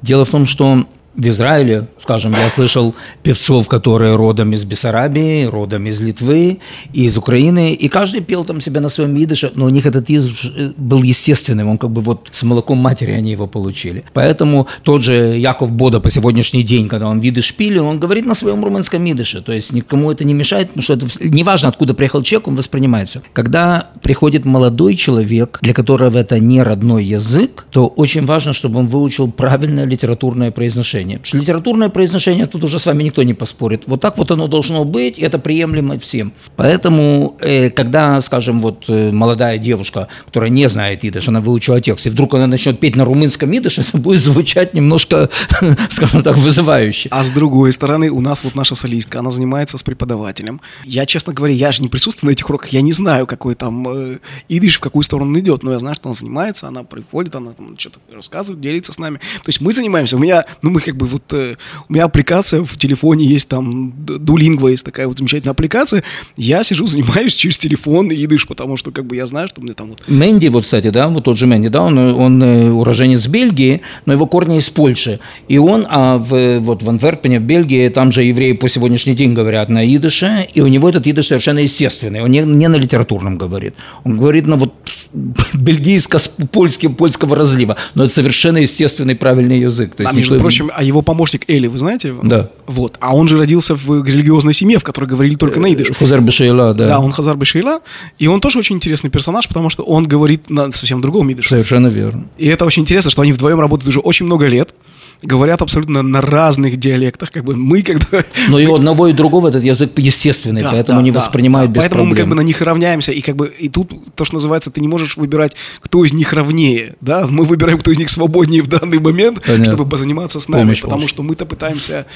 Дело 0.00 0.24
в 0.24 0.30
том, 0.30 0.46
что 0.46 0.86
в 1.18 1.26
Израиле, 1.26 1.88
скажем, 2.00 2.32
я 2.32 2.48
слышал 2.48 2.94
певцов, 3.24 3.66
которые 3.66 4.14
родом 4.14 4.52
из 4.52 4.64
Бессарабии, 4.64 5.46
родом 5.46 5.86
из 5.86 6.00
Литвы, 6.00 6.60
и 6.92 7.04
из 7.04 7.18
Украины, 7.18 7.72
и 7.72 7.88
каждый 7.88 8.20
пел 8.20 8.44
там 8.44 8.60
себя 8.60 8.80
на 8.80 8.88
своем 8.88 9.16
идыше, 9.16 9.50
но 9.56 9.66
у 9.66 9.68
них 9.68 9.84
этот 9.84 10.08
идыш 10.08 10.52
э, 10.56 10.70
был 10.76 11.02
естественным, 11.02 11.68
он 11.68 11.78
как 11.78 11.90
бы 11.90 12.02
вот 12.02 12.28
с 12.30 12.44
молоком 12.44 12.78
матери 12.78 13.10
они 13.10 13.32
его 13.32 13.48
получили. 13.48 14.04
Поэтому 14.14 14.68
тот 14.84 15.02
же 15.02 15.36
Яков 15.36 15.72
Бода 15.72 15.98
по 15.98 16.08
сегодняшний 16.08 16.62
день, 16.62 16.88
когда 16.88 17.08
он 17.08 17.18
видыш 17.18 17.52
пили, 17.52 17.78
он 17.78 17.98
говорит 17.98 18.24
на 18.24 18.34
своем 18.34 18.64
румынском 18.64 19.04
идыше, 19.10 19.42
то 19.42 19.52
есть 19.52 19.72
никому 19.72 20.12
это 20.12 20.22
не 20.24 20.34
мешает, 20.34 20.68
потому 20.68 20.82
что 20.82 20.94
это 20.94 21.06
неважно, 21.20 21.68
откуда 21.68 21.94
приехал 21.94 22.22
человек, 22.22 22.48
он 22.48 22.54
воспринимает 22.54 23.08
все. 23.08 23.22
Когда 23.32 23.90
приходит 24.02 24.44
молодой 24.44 24.94
человек, 24.94 25.58
для 25.62 25.74
которого 25.74 26.16
это 26.16 26.38
не 26.38 26.62
родной 26.62 27.04
язык, 27.04 27.66
то 27.70 27.88
очень 27.88 28.24
важно, 28.24 28.52
чтобы 28.52 28.78
он 28.78 28.86
выучил 28.86 29.32
правильное 29.32 29.84
литературное 29.84 30.52
произношение. 30.52 31.07
Потому 31.16 31.26
что 31.26 31.36
литературное 31.38 31.88
произношение 31.88 32.46
тут 32.46 32.64
уже 32.64 32.78
с 32.78 32.86
вами 32.86 33.02
никто 33.02 33.22
не 33.22 33.34
поспорит. 33.34 33.84
Вот 33.86 34.00
так 34.00 34.18
вот 34.18 34.30
оно 34.30 34.48
должно 34.48 34.84
быть, 34.84 35.18
и 35.18 35.22
это 35.22 35.38
приемлемо 35.38 35.98
всем. 35.98 36.32
Поэтому, 36.56 37.36
э, 37.40 37.70
когда, 37.70 38.20
скажем, 38.20 38.60
вот 38.60 38.84
э, 38.88 39.10
молодая 39.10 39.58
девушка, 39.58 40.08
которая 40.26 40.50
не 40.50 40.68
знает 40.68 41.04
идыш, 41.04 41.28
она 41.28 41.40
выучила 41.40 41.80
текст, 41.80 42.06
и 42.06 42.10
вдруг 42.10 42.34
она 42.34 42.46
начнет 42.46 42.80
петь 42.80 42.96
на 42.96 43.04
румынском 43.04 43.56
идыше, 43.56 43.82
это 43.82 43.98
будет 43.98 44.22
звучать 44.22 44.74
немножко, 44.74 45.30
скажем 45.90 46.22
так, 46.22 46.36
вызывающе. 46.36 47.08
А 47.10 47.24
с 47.24 47.30
другой 47.30 47.72
стороны, 47.72 48.10
у 48.10 48.20
нас 48.20 48.44
вот 48.44 48.54
наша 48.54 48.74
солистка, 48.74 49.20
она 49.20 49.30
занимается 49.30 49.78
с 49.78 49.82
преподавателем. 49.82 50.60
Я, 50.84 51.06
честно 51.06 51.32
говоря, 51.32 51.54
я 51.54 51.72
же 51.72 51.82
не 51.82 51.88
присутствую 51.88 52.30
на 52.30 52.32
этих 52.32 52.48
уроках, 52.48 52.70
я 52.70 52.82
не 52.82 52.92
знаю, 52.92 53.26
какой 53.26 53.54
там 53.54 53.88
э, 53.88 54.18
идыш, 54.48 54.76
в 54.76 54.80
какую 54.80 55.02
сторону 55.02 55.30
он 55.30 55.38
идет, 55.38 55.62
но 55.62 55.72
я 55.72 55.78
знаю, 55.78 55.94
что 55.94 56.08
он 56.08 56.14
занимается, 56.14 56.68
она 56.68 56.82
приходит, 56.82 57.34
она 57.34 57.52
там 57.52 57.78
что-то 57.78 58.00
рассказывает, 58.12 58.60
делится 58.60 58.92
с 58.92 58.98
нами. 58.98 59.18
То 59.18 59.48
есть 59.48 59.60
мы 59.60 59.72
занимаемся, 59.72 60.16
у 60.16 60.18
меня, 60.18 60.44
ну 60.62 60.70
мы 60.70 60.80
как 60.80 60.96
бы 60.98 61.06
вот, 61.06 61.22
э, 61.32 61.56
у 61.88 61.92
меня 61.92 62.04
аппликация 62.04 62.62
в 62.62 62.76
телефоне 62.76 63.24
есть 63.24 63.48
там, 63.48 63.94
Дулингва 63.96 64.68
есть 64.68 64.84
такая 64.84 65.06
вот 65.08 65.18
замечательная 65.18 65.52
аппликация, 65.52 66.04
я 66.36 66.62
сижу, 66.62 66.86
занимаюсь 66.98 67.34
через 67.34 67.58
телефон 67.58 68.10
и 68.10 68.24
идыш, 68.24 68.46
потому 68.46 68.76
что 68.76 68.90
как 68.90 69.06
бы 69.06 69.16
я 69.16 69.26
знаю, 69.26 69.48
что 69.48 69.60
мне 69.60 69.72
там 69.72 69.88
вот 69.88 70.02
Мэнди, 70.08 70.48
вот, 70.48 70.64
кстати, 70.64 70.90
да, 70.90 71.08
вот 71.08 71.24
тот 71.24 71.38
же 71.38 71.46
Мэнди, 71.46 71.68
да, 71.68 71.82
он, 71.82 71.98
он 71.98 72.42
э, 72.42 72.70
уроженец 72.70 73.26
Бельгии, 73.26 73.80
но 74.04 74.12
его 74.12 74.26
корни 74.26 74.58
из 74.58 74.68
Польши. 74.68 75.20
И 75.48 75.58
он 75.58 75.86
а 75.88 76.18
в, 76.18 76.58
вот 76.60 76.82
в 76.82 76.88
Антверпене, 76.88 77.40
в 77.40 77.42
Бельгии, 77.42 77.88
там 77.88 78.12
же 78.12 78.24
евреи 78.24 78.52
по 78.52 78.68
сегодняшний 78.68 79.14
день 79.14 79.32
говорят 79.32 79.68
на 79.68 79.84
идыше, 79.84 80.48
и 80.52 80.60
у 80.60 80.66
него 80.66 80.88
этот 80.88 81.06
идыш 81.06 81.28
совершенно 81.28 81.60
естественный, 81.60 82.22
он 82.22 82.30
не, 82.30 82.40
не 82.40 82.68
на 82.68 82.76
литературном 82.76 83.38
говорит. 83.38 83.74
Он 84.04 84.18
говорит 84.18 84.46
на 84.46 84.56
вот 84.56 84.74
бельгийско-польским, 85.54 86.94
польского 86.94 87.36
разлива, 87.36 87.76
но 87.94 88.04
это 88.04 88.12
совершенно 88.12 88.58
естественный 88.58 89.14
правильный 89.14 89.60
язык. 89.60 89.94
То 89.94 90.02
А 90.02 90.06
есть 90.06 90.16
между 90.16 90.34
никто- 90.34 90.42
прочим, 90.42 90.70
а 90.74 90.82
его 90.82 91.02
помощник 91.02 91.44
Эли, 91.48 91.66
вы 91.66 91.78
знаете? 91.78 92.14
Да. 92.22 92.50
Вот. 92.66 92.96
А 93.00 93.14
он 93.14 93.28
же 93.28 93.38
родился 93.38 93.74
в 93.74 94.04
религиозной 94.04 94.54
семье, 94.54 94.78
в 94.78 94.84
которой 94.84 95.06
говорили 95.06 95.34
только 95.34 95.60
на 95.60 95.72
идыше. 95.72 95.94
Хузар 95.94 96.20
Бешейла, 96.20 96.74
да. 96.74 96.86
Да, 96.88 96.98
он 97.00 97.12
Хазар 97.12 97.36
Бешейла, 97.36 97.80
и 98.18 98.26
он 98.26 98.40
тоже 98.40 98.58
очень 98.58 98.76
интересный 98.76 99.10
персонаж, 99.10 99.48
потому 99.48 99.70
что 99.70 99.82
он 99.82 100.06
говорит 100.06 100.50
на 100.50 100.72
совсем 100.72 101.00
другом 101.00 101.30
идыше. 101.32 101.50
Совершенно 101.50 101.88
верно. 101.88 102.26
И 102.36 102.46
это 102.46 102.64
очень 102.64 102.82
интересно, 102.82 103.10
что 103.10 103.22
они 103.22 103.32
вдвоем 103.32 103.60
работают 103.60 103.88
уже 103.88 104.00
очень 104.00 104.26
много 104.26 104.46
лет, 104.46 104.74
говорят 105.22 105.62
абсолютно 105.62 106.02
на 106.02 106.20
разных 106.20 106.76
диалектах, 106.76 107.30
как 107.32 107.44
бы 107.44 107.56
мы 107.56 107.82
когда... 107.82 108.24
Но 108.48 108.58
и 108.58 108.66
у 108.66 108.74
одного 108.74 109.08
и 109.08 109.12
другого 109.12 109.48
этот 109.48 109.64
язык 109.64 109.92
естественный, 109.98 110.62
Да, 110.62 110.70
поэтому 110.72 111.00
да, 111.00 111.04
не 111.04 111.10
да, 111.10 111.20
воспринимают 111.20 111.72
да. 111.72 111.76
без 111.80 111.82
Поэтому 111.84 112.04
мы 112.04 112.10
проблем. 112.10 112.24
как 112.26 112.30
бы 112.36 112.42
на 112.42 112.46
них 112.46 112.60
равняемся, 112.60 113.12
и 113.12 113.20
как 113.20 113.36
бы 113.36 113.52
и 113.58 113.68
тут 113.68 113.92
то, 114.14 114.24
что 114.24 114.34
называется, 114.34 114.70
ты 114.70 114.80
не 114.80 114.88
можешь 114.88 115.16
выбирать, 115.16 115.56
кто 115.80 116.04
из 116.04 116.12
них 116.12 116.32
равнее, 116.32 116.94
да, 117.00 117.26
мы 117.28 117.44
выбираем, 117.44 117.78
кто 117.78 117.90
из 117.90 117.98
них 117.98 118.10
свободнее 118.10 118.62
в 118.62 118.68
данный 118.68 118.98
момент, 119.00 119.42
Понятно. 119.44 119.64
чтобы 119.64 119.88
позаниматься 119.88 120.40
с 120.40 120.48
нами, 120.48 120.62
Помощь 120.62 120.80
потому 120.82 121.00
ваша. 121.02 121.08
что 121.14 121.22
мы-то 121.22 121.46
пытаемся 121.46 122.06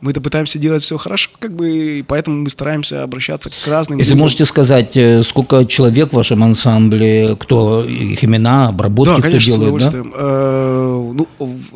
мы-то 0.00 0.20
пытаемся 0.20 0.58
делать 0.58 0.82
все 0.82 0.98
хорошо, 0.98 1.30
как 1.38 1.52
бы, 1.54 1.98
и 1.98 2.02
поэтому 2.02 2.42
мы 2.42 2.50
стараемся 2.50 3.02
обращаться 3.02 3.48
к 3.50 3.66
разным. 3.68 3.98
Если 3.98 4.12
людям. 4.12 4.24
можете 4.24 4.44
сказать, 4.44 4.96
э, 4.96 5.22
сколько 5.22 5.64
человек 5.64 6.10
в 6.10 6.16
вашем 6.16 6.42
ансамбле, 6.44 7.28
кто 7.38 7.84
их 7.84 8.22
имена, 8.22 8.68
обработки, 8.68 9.10
Да, 9.10 9.14
кто 9.14 9.22
конечно, 9.22 9.52
с 9.52 9.54
делает, 9.54 9.60
да? 9.80 9.88
удовольствием. 9.88 10.12
Э, 10.14 11.12
Ну, 11.16 11.28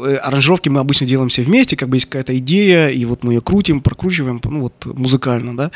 э, 0.04 0.14
аранжировки 0.16 0.68
мы 0.68 0.80
обычно 0.80 1.06
делаем 1.06 1.28
все 1.28 1.42
вместе, 1.42 1.76
как 1.76 1.88
бы 1.88 1.96
есть 1.96 2.06
какая-то 2.06 2.36
идея, 2.38 2.88
и 2.88 3.04
вот 3.04 3.24
мы 3.24 3.34
ее 3.34 3.40
крутим, 3.40 3.80
прокручиваем, 3.80 4.40
ну 4.44 4.60
вот 4.62 4.74
музыкально, 4.84 5.56
да. 5.56 5.70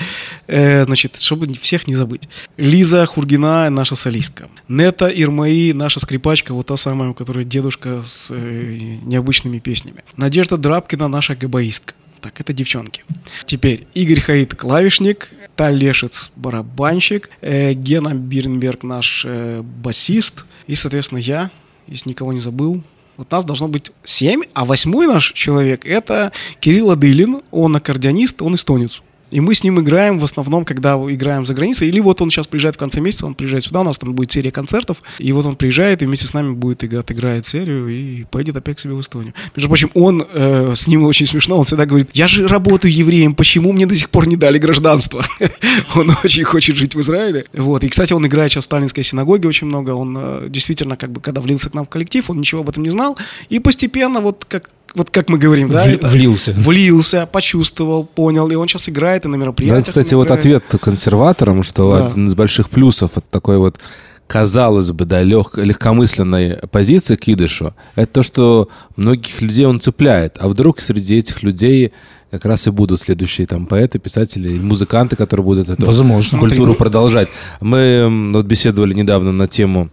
Значит, 0.85 1.21
чтобы 1.21 1.53
всех 1.55 1.89
не 1.89 1.97
забыть. 1.97 2.29
Лиза 2.57 3.07
Хургина, 3.07 3.71
наша 3.71 3.97
солистка. 3.97 4.49
Нета 4.69 5.09
Ирмаи, 5.09 5.73
наша 5.73 6.01
скрипачка, 6.01 6.53
вот 6.55 6.67
та 6.67 6.77
самая, 6.77 7.11
у 7.11 7.15
которой 7.15 7.45
дедушка 7.45 8.03
с 8.07 8.31
необычными 8.31 9.59
песнями. 9.59 10.03
Надежда 10.17 10.57
Драбкина, 10.57 11.09
наша 11.09 11.35
габаистка. 11.37 11.95
Так, 12.25 12.41
это 12.41 12.55
девчонки. 12.55 13.05
Теперь 13.45 13.87
Игорь 13.93 14.19
Хаид 14.19 14.55
клавишник, 14.55 15.31
Таль 15.57 15.75
Лешец 15.75 16.33
барабанщик, 16.37 17.29
э, 17.43 17.75
Гена 17.75 18.15
Бирнберг 18.15 18.83
наш 18.83 19.27
э, 19.27 19.61
басист, 19.61 20.47
и, 20.67 20.75
соответственно, 20.75 21.19
я, 21.19 21.51
если 21.87 22.09
никого 22.09 22.33
не 22.33 22.41
забыл. 22.41 22.83
Вот 23.19 23.31
нас 23.31 23.45
должно 23.45 23.69
быть 23.69 23.93
семь, 24.05 24.41
а 24.55 24.65
восьмой 24.65 25.07
наш 25.07 25.33
человек– 25.35 25.85
это 25.85 26.33
Кирилл 26.61 26.93
Адылин, 26.93 27.43
он 27.51 27.77
аккордеонист, 27.77 28.41
он 28.41 28.55
эстонец. 28.55 29.03
И 29.31 29.41
мы 29.41 29.55
с 29.55 29.65
ним 29.65 29.81
играем 29.81 30.19
в 30.19 30.25
основном, 30.25 30.65
когда 30.65 30.95
играем 30.95 31.47
за 31.47 31.55
границей. 31.55 31.89
Или 31.89 32.01
вот 32.01 32.21
он 32.23 32.31
сейчас 32.31 32.47
приезжает 32.47 32.77
в 32.77 32.79
конце 32.79 33.01
месяца, 33.01 33.27
он 33.27 33.35
приезжает 33.35 33.65
сюда, 33.65 33.81
у 33.81 33.85
нас 33.85 33.99
там 33.99 34.15
будет 34.15 34.31
серия 34.33 34.51
концертов. 34.51 34.99
И 35.19 35.33
вот 35.33 35.47
он 35.47 35.57
приезжает 35.57 36.03
и 36.03 36.07
вместе 36.07 36.27
с 36.27 36.33
нами 36.33 36.53
будет 36.53 36.85
играть, 36.85 37.05
отыграет 37.05 37.47
серию 37.47 37.89
и 37.89 38.25
поедет 38.25 38.57
опять 38.57 38.77
к 38.77 38.81
себе 38.81 38.95
в 38.95 39.01
Эстонию. 39.01 39.35
Между 39.57 39.69
прочим, 39.69 39.91
он, 39.95 40.27
э, 40.33 40.75
с 40.75 40.87
ним 40.87 41.05
очень 41.05 41.27
смешно, 41.27 41.59
он 41.59 41.65
всегда 41.65 41.87
говорит, 41.87 42.11
я 42.15 42.29
же 42.29 42.47
работаю 42.47 42.93
евреем, 42.93 43.35
почему 43.35 43.73
мне 43.73 43.87
до 43.87 43.97
сих 43.97 44.11
пор 44.11 44.27
не 44.27 44.37
дали 44.37 44.59
гражданство? 44.59 45.25
Он 45.95 46.11
очень 46.25 46.45
хочет 46.45 46.77
жить 46.77 46.95
в 46.95 47.01
Израиле. 47.01 47.47
Вот. 47.53 47.85
И, 47.85 47.89
кстати, 47.89 48.13
он 48.13 48.27
играет 48.27 48.53
сейчас 48.53 48.65
в 48.65 48.67
Сталинской 48.67 49.05
синагоге 49.05 49.49
очень 49.49 49.67
много. 49.67 49.91
Он 49.91 50.17
э, 50.19 50.47
действительно, 50.49 50.97
как 50.97 51.11
бы, 51.13 51.21
когда 51.21 51.41
влился 51.41 51.71
к 51.71 51.75
нам 51.75 51.87
в 51.87 51.89
коллектив, 51.89 52.29
он 52.31 52.39
ничего 52.39 52.63
об 52.63 52.69
этом 52.69 52.83
не 52.83 52.91
знал. 52.91 53.17
И 53.49 53.59
постепенно, 53.59 54.21
вот 54.21 54.45
как 54.49 54.71
вот 54.95 55.11
как 55.11 55.29
мы 55.29 55.39
говорим, 55.39 55.71
да, 55.71 55.85
Вли- 55.85 55.95
это- 55.97 56.07
влился. 56.09 56.53
влился, 56.53 57.27
почувствовал, 57.27 58.05
понял, 58.05 58.49
и 58.51 58.55
он 58.55 58.69
сейчас 58.69 58.89
играет 58.89 59.25
и 59.25 59.29
на 59.29 59.35
Да, 59.35 59.41
мероприятиях. 59.41 59.81
это, 59.81 59.89
кстати, 59.89 60.15
вот 60.15 60.31
ответ 60.31 60.65
консерваторам, 60.81 61.63
что 61.63 61.93
Да. 61.99 62.07
один 62.07 62.27
из 62.27 62.35
больших 62.35 62.71
плюсов 62.71 63.13
от 63.17 63.29
такой 63.29 63.59
вот 63.59 63.79
казалось 64.27 64.91
бы, 64.91 65.05
да, 65.05 65.23
лег- 65.23 65.57
легкомысленной 65.63 66.57
позиции 66.71 67.15
к 67.17 67.29
идышу, 67.29 67.75
это 67.95 68.11
то, 68.15 68.23
что 68.23 68.69
многих 68.97 69.43
людей 69.43 69.67
он 69.67 69.81
цепляет. 69.81 70.37
А 70.41 70.49
вдруг 70.49 70.81
среди 70.81 71.17
этих 71.19 71.43
людей 71.43 71.93
как 72.31 72.47
раз 72.47 72.67
и 72.67 72.71
будут 72.71 73.01
следующие 73.01 73.47
там 73.47 73.67
поэты, 73.67 73.99
писатели, 73.99 74.49
и 74.51 74.59
музыканты, 74.59 75.15
которые 75.15 75.45
будут 75.45 75.69
эту 75.69 75.85
Возможно. 75.87 76.39
культуру 76.39 76.75
продолжать. 76.75 77.29
Мы 77.61 78.31
вот 78.33 78.47
беседовали 78.47 78.93
недавно 78.95 79.31
на 79.31 79.47
тему 79.47 79.91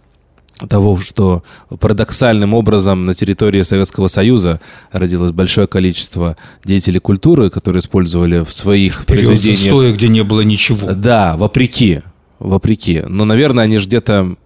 того, 0.68 0.98
что 0.98 1.42
парадоксальным 1.80 2.54
образом 2.54 3.06
на 3.06 3.14
территории 3.14 3.62
Советского 3.62 4.08
Союза 4.08 4.60
родилось 4.90 5.32
большое 5.32 5.66
количество 5.66 6.36
деятелей 6.64 7.00
культуры, 7.00 7.50
которые 7.50 7.80
использовали 7.80 8.44
в 8.44 8.52
своих 8.52 9.06
Период 9.06 9.26
произведениях 9.26 9.60
застоя, 9.60 9.92
где 9.92 10.08
не 10.08 10.22
было 10.24 10.42
ничего. 10.42 10.92
да, 10.92 11.36
вопреки, 11.36 12.02
вопреки. 12.38 13.02
Но, 13.06 13.24
наверное, 13.24 13.64
они 13.64 13.78
же 13.78 13.86
где-то 13.86 14.36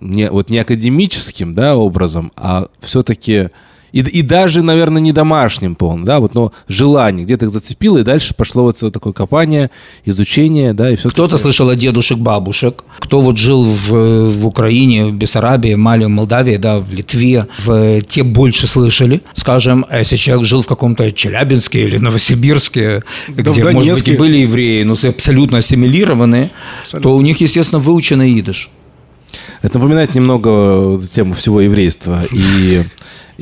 не, 0.00 0.30
вот 0.30 0.50
не 0.50 0.58
академическим, 0.58 1.54
да, 1.54 1.76
образом, 1.76 2.32
а 2.36 2.68
все-таки 2.80 3.50
и, 3.92 4.00
и 4.00 4.22
даже, 4.22 4.62
наверное, 4.62 5.00
не 5.00 5.12
домашним 5.12 5.74
полным, 5.74 6.04
да, 6.04 6.20
вот, 6.20 6.34
но 6.34 6.52
желание 6.68 7.24
где-то 7.24 7.46
их 7.46 7.52
зацепило, 7.52 7.98
и 7.98 8.02
дальше 8.02 8.34
пошло 8.34 8.64
вот 8.64 8.92
такое 8.92 9.12
копание, 9.12 9.70
изучение, 10.04 10.72
да, 10.72 10.90
и 10.90 10.96
все. 10.96 11.10
Кто-то 11.10 11.36
слышал 11.36 11.68
от 11.68 11.78
дедушек, 11.78 12.18
бабушек, 12.18 12.84
кто 12.98 13.20
вот 13.20 13.36
жил 13.36 13.64
в, 13.64 14.30
в 14.30 14.46
Украине, 14.46 15.06
в 15.06 15.12
Бессарабии, 15.12 15.74
Мали, 15.74 16.06
Молдавии, 16.06 16.56
да, 16.56 16.78
в 16.78 16.92
Литве, 16.92 17.46
в, 17.64 18.00
те 18.02 18.22
больше 18.22 18.66
слышали. 18.66 19.22
Скажем, 19.34 19.84
а 19.88 19.98
если 19.98 20.16
человек 20.16 20.46
жил 20.46 20.62
в 20.62 20.66
каком-то 20.66 21.12
Челябинске 21.12 21.82
или 21.82 21.98
Новосибирске, 21.98 23.02
где, 23.28 23.50
в 23.50 23.72
может 23.72 23.98
быть, 23.98 24.08
и 24.08 24.16
были 24.16 24.38
евреи, 24.38 24.82
но 24.82 24.92
абсолютно 24.92 25.58
ассимилированные, 25.58 26.50
Абсолютно. 26.82 27.10
то 27.10 27.16
у 27.16 27.20
них, 27.20 27.40
естественно, 27.40 27.80
выученный 27.80 28.38
идыш. 28.38 28.70
Это 29.62 29.78
напоминает 29.78 30.14
немного 30.14 31.00
тему 31.12 31.34
всего 31.34 31.60
еврейства 31.60 32.20
и, 32.30 32.82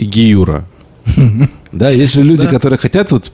и 0.01 0.05
гиюра. 0.05 0.65
Да, 1.73 1.89
есть 1.89 2.15
же 2.15 2.25
люди, 2.25 2.49
которые 2.49 2.81
хотят 2.81 3.13
вот 3.13 3.31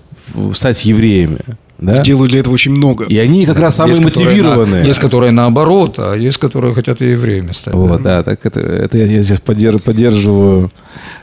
стать 0.55 0.85
евреями, 0.85 1.39
да, 1.79 2.03
Делаю 2.03 2.29
для 2.31 2.41
этого 2.41 2.55
очень 2.55 2.73
много. 2.73 3.05
и 3.05 3.17
они 3.19 3.45
как 3.47 3.59
раз 3.59 3.77
самые 3.77 3.97
Есть, 3.97 4.05
которые 4.09 4.27
на- 4.29 4.33
мотивированные. 4.33 4.87
есть, 4.87 4.99
которые 4.99 5.31
наоборот, 5.33 5.95
а 5.99 6.15
есть, 6.15 6.39
которые 6.39 6.75
хотят 6.75 7.03
и 7.03 7.11
евреями 7.11 7.53
стать. 7.53 7.75
Вот, 7.75 8.03
да, 8.03 8.23
так 8.23 8.45
это, 8.47 8.61
это 8.61 8.99
я, 8.99 9.23
сейчас 9.23 9.41
поддерж- 9.41 9.81
поддерживаю 9.83 10.71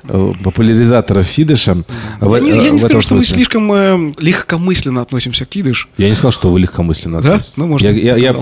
э, 0.08 0.34
популяризаторов 0.44 1.26
Фидыша. 1.26 1.78
В, 2.20 2.36
я 2.36 2.42
не, 2.42 2.52
э, 2.52 2.56
я 2.56 2.70
не 2.70 2.78
в 2.78 2.80
скажу, 2.80 2.86
этом 2.88 3.02
что 3.02 3.16
мы 3.16 3.22
смысле. 3.22 3.36
слишком 3.36 3.72
э, 3.74 4.14
легкомысленно 4.20 5.02
относимся 5.02 5.46
к 5.46 5.56
идыш. 5.56 5.90
Я 5.98 6.10
не 6.10 6.16
сказал, 6.16 6.32
что 6.32 6.50
вы 6.50 6.60
легкомысленно 6.60 7.22
Да? 7.22 7.30
относитесь. 7.36 7.54
Ну, 7.58 7.68
может, 7.68 7.90
я, 7.92 8.16
я, 8.16 8.18
я 8.18 8.36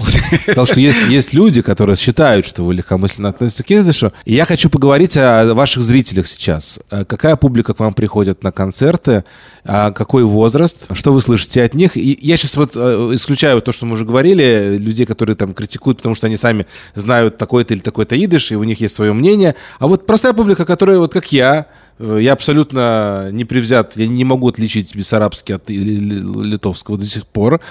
сказал, 0.44 0.66
что 0.66 0.80
есть, 0.80 1.04
есть 1.10 1.34
люди, 1.34 1.62
которые 1.62 1.96
считают, 1.96 2.46
что 2.46 2.64
вы 2.64 2.74
легкомысленно 2.76 3.30
относитесь 3.30 3.64
к 3.64 3.68
Фидышу. 3.70 4.12
И 4.26 4.34
я 4.34 4.46
хочу 4.46 4.70
поговорить 4.70 5.16
о 5.18 5.54
ваших 5.54 5.82
зрителях 5.84 6.28
сейчас. 6.28 6.80
Э, 6.90 7.06
Какая 7.06 7.36
публика 7.36 7.74
к 7.74 7.80
вам 7.80 7.94
приходит 7.94 8.44
на 8.44 8.52
концерты? 8.52 9.24
А 9.64 9.92
какой 9.92 10.24
возраст? 10.24 10.88
Что 10.96 11.14
вы 11.14 11.22
слышите 11.22 11.64
от 11.64 11.74
них? 11.74 11.96
И 11.96 12.18
я 12.22 12.38
сейчас 12.38 12.58
вот 12.58 12.72
э, 12.76 13.12
исключаю 13.14 13.62
то, 13.62 13.72
что 13.72 13.86
мы 13.86 13.94
уже 13.94 14.06
говорили, 14.06 14.78
людей, 14.78 15.06
которые 15.06 15.36
там 15.36 15.54
критикуют, 15.54 15.98
потому 15.98 16.16
что 16.16 16.28
они 16.28 16.38
сами 16.38 16.66
знают 16.96 17.38
такой-то 17.38 17.74
или 17.74 17.82
такой-то 17.82 18.16
идыш, 18.24 18.52
и 18.52 18.56
у 18.56 18.64
них 18.64 18.82
есть 18.82 18.96
свое 18.96 19.14
мнение. 19.14 19.56
А 19.80 19.88
вот 19.88 20.06
простая 20.08 20.34
публика, 20.34 20.66
которая 20.66 20.98
вот 20.98 21.14
как 21.14 21.32
я, 21.32 21.68
я 22.02 22.34
абсолютно 22.34 23.30
не 23.32 23.46
привзят, 23.46 23.96
я 23.96 24.08
не 24.08 24.24
могу 24.24 24.48
отличить 24.50 24.96
бессарабский 24.96 25.56
от 25.56 25.70
ли- 25.70 25.78
ли- 25.78 26.50
литовского 26.50 26.98
до 26.98 27.06
сих 27.06 27.26
пор, 27.26 27.62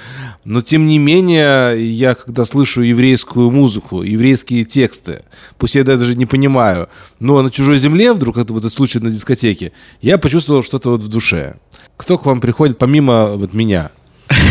но 0.45 0.61
тем 0.63 0.87
не 0.87 0.99
менее, 0.99 1.81
я 1.91 2.15
когда 2.15 2.45
слышу 2.45 2.83
еврейскую 2.83 3.51
музыку, 3.51 4.03
еврейские 4.03 4.65
тексты, 4.65 5.23
пусть 5.59 5.75
я 5.75 5.85
даже 5.85 6.17
не 6.17 6.27
понимаю, 6.27 6.89
но 7.19 7.43
на 7.43 7.51
чужой 7.51 7.79
земле 7.79 8.13
вдруг, 8.13 8.39
это 8.39 8.53
вот 8.53 8.61
этот 8.61 8.73
случай 8.73 8.99
на 8.99 9.11
дискотеке, 9.11 9.73
я 10.03 10.19
почувствовал 10.19 10.63
что-то 10.63 10.91
вот 10.91 11.01
в 11.01 11.09
душе. 11.09 11.57
Кто 11.97 12.17
к 12.17 12.27
вам 12.27 12.41
приходит 12.41 12.79
помимо 12.79 13.37
вот 13.37 13.53
меня? 13.53 13.91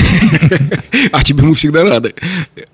А 1.12 1.24
тебе 1.24 1.44
мы 1.44 1.56
всегда 1.56 1.84
рады. 1.84 2.14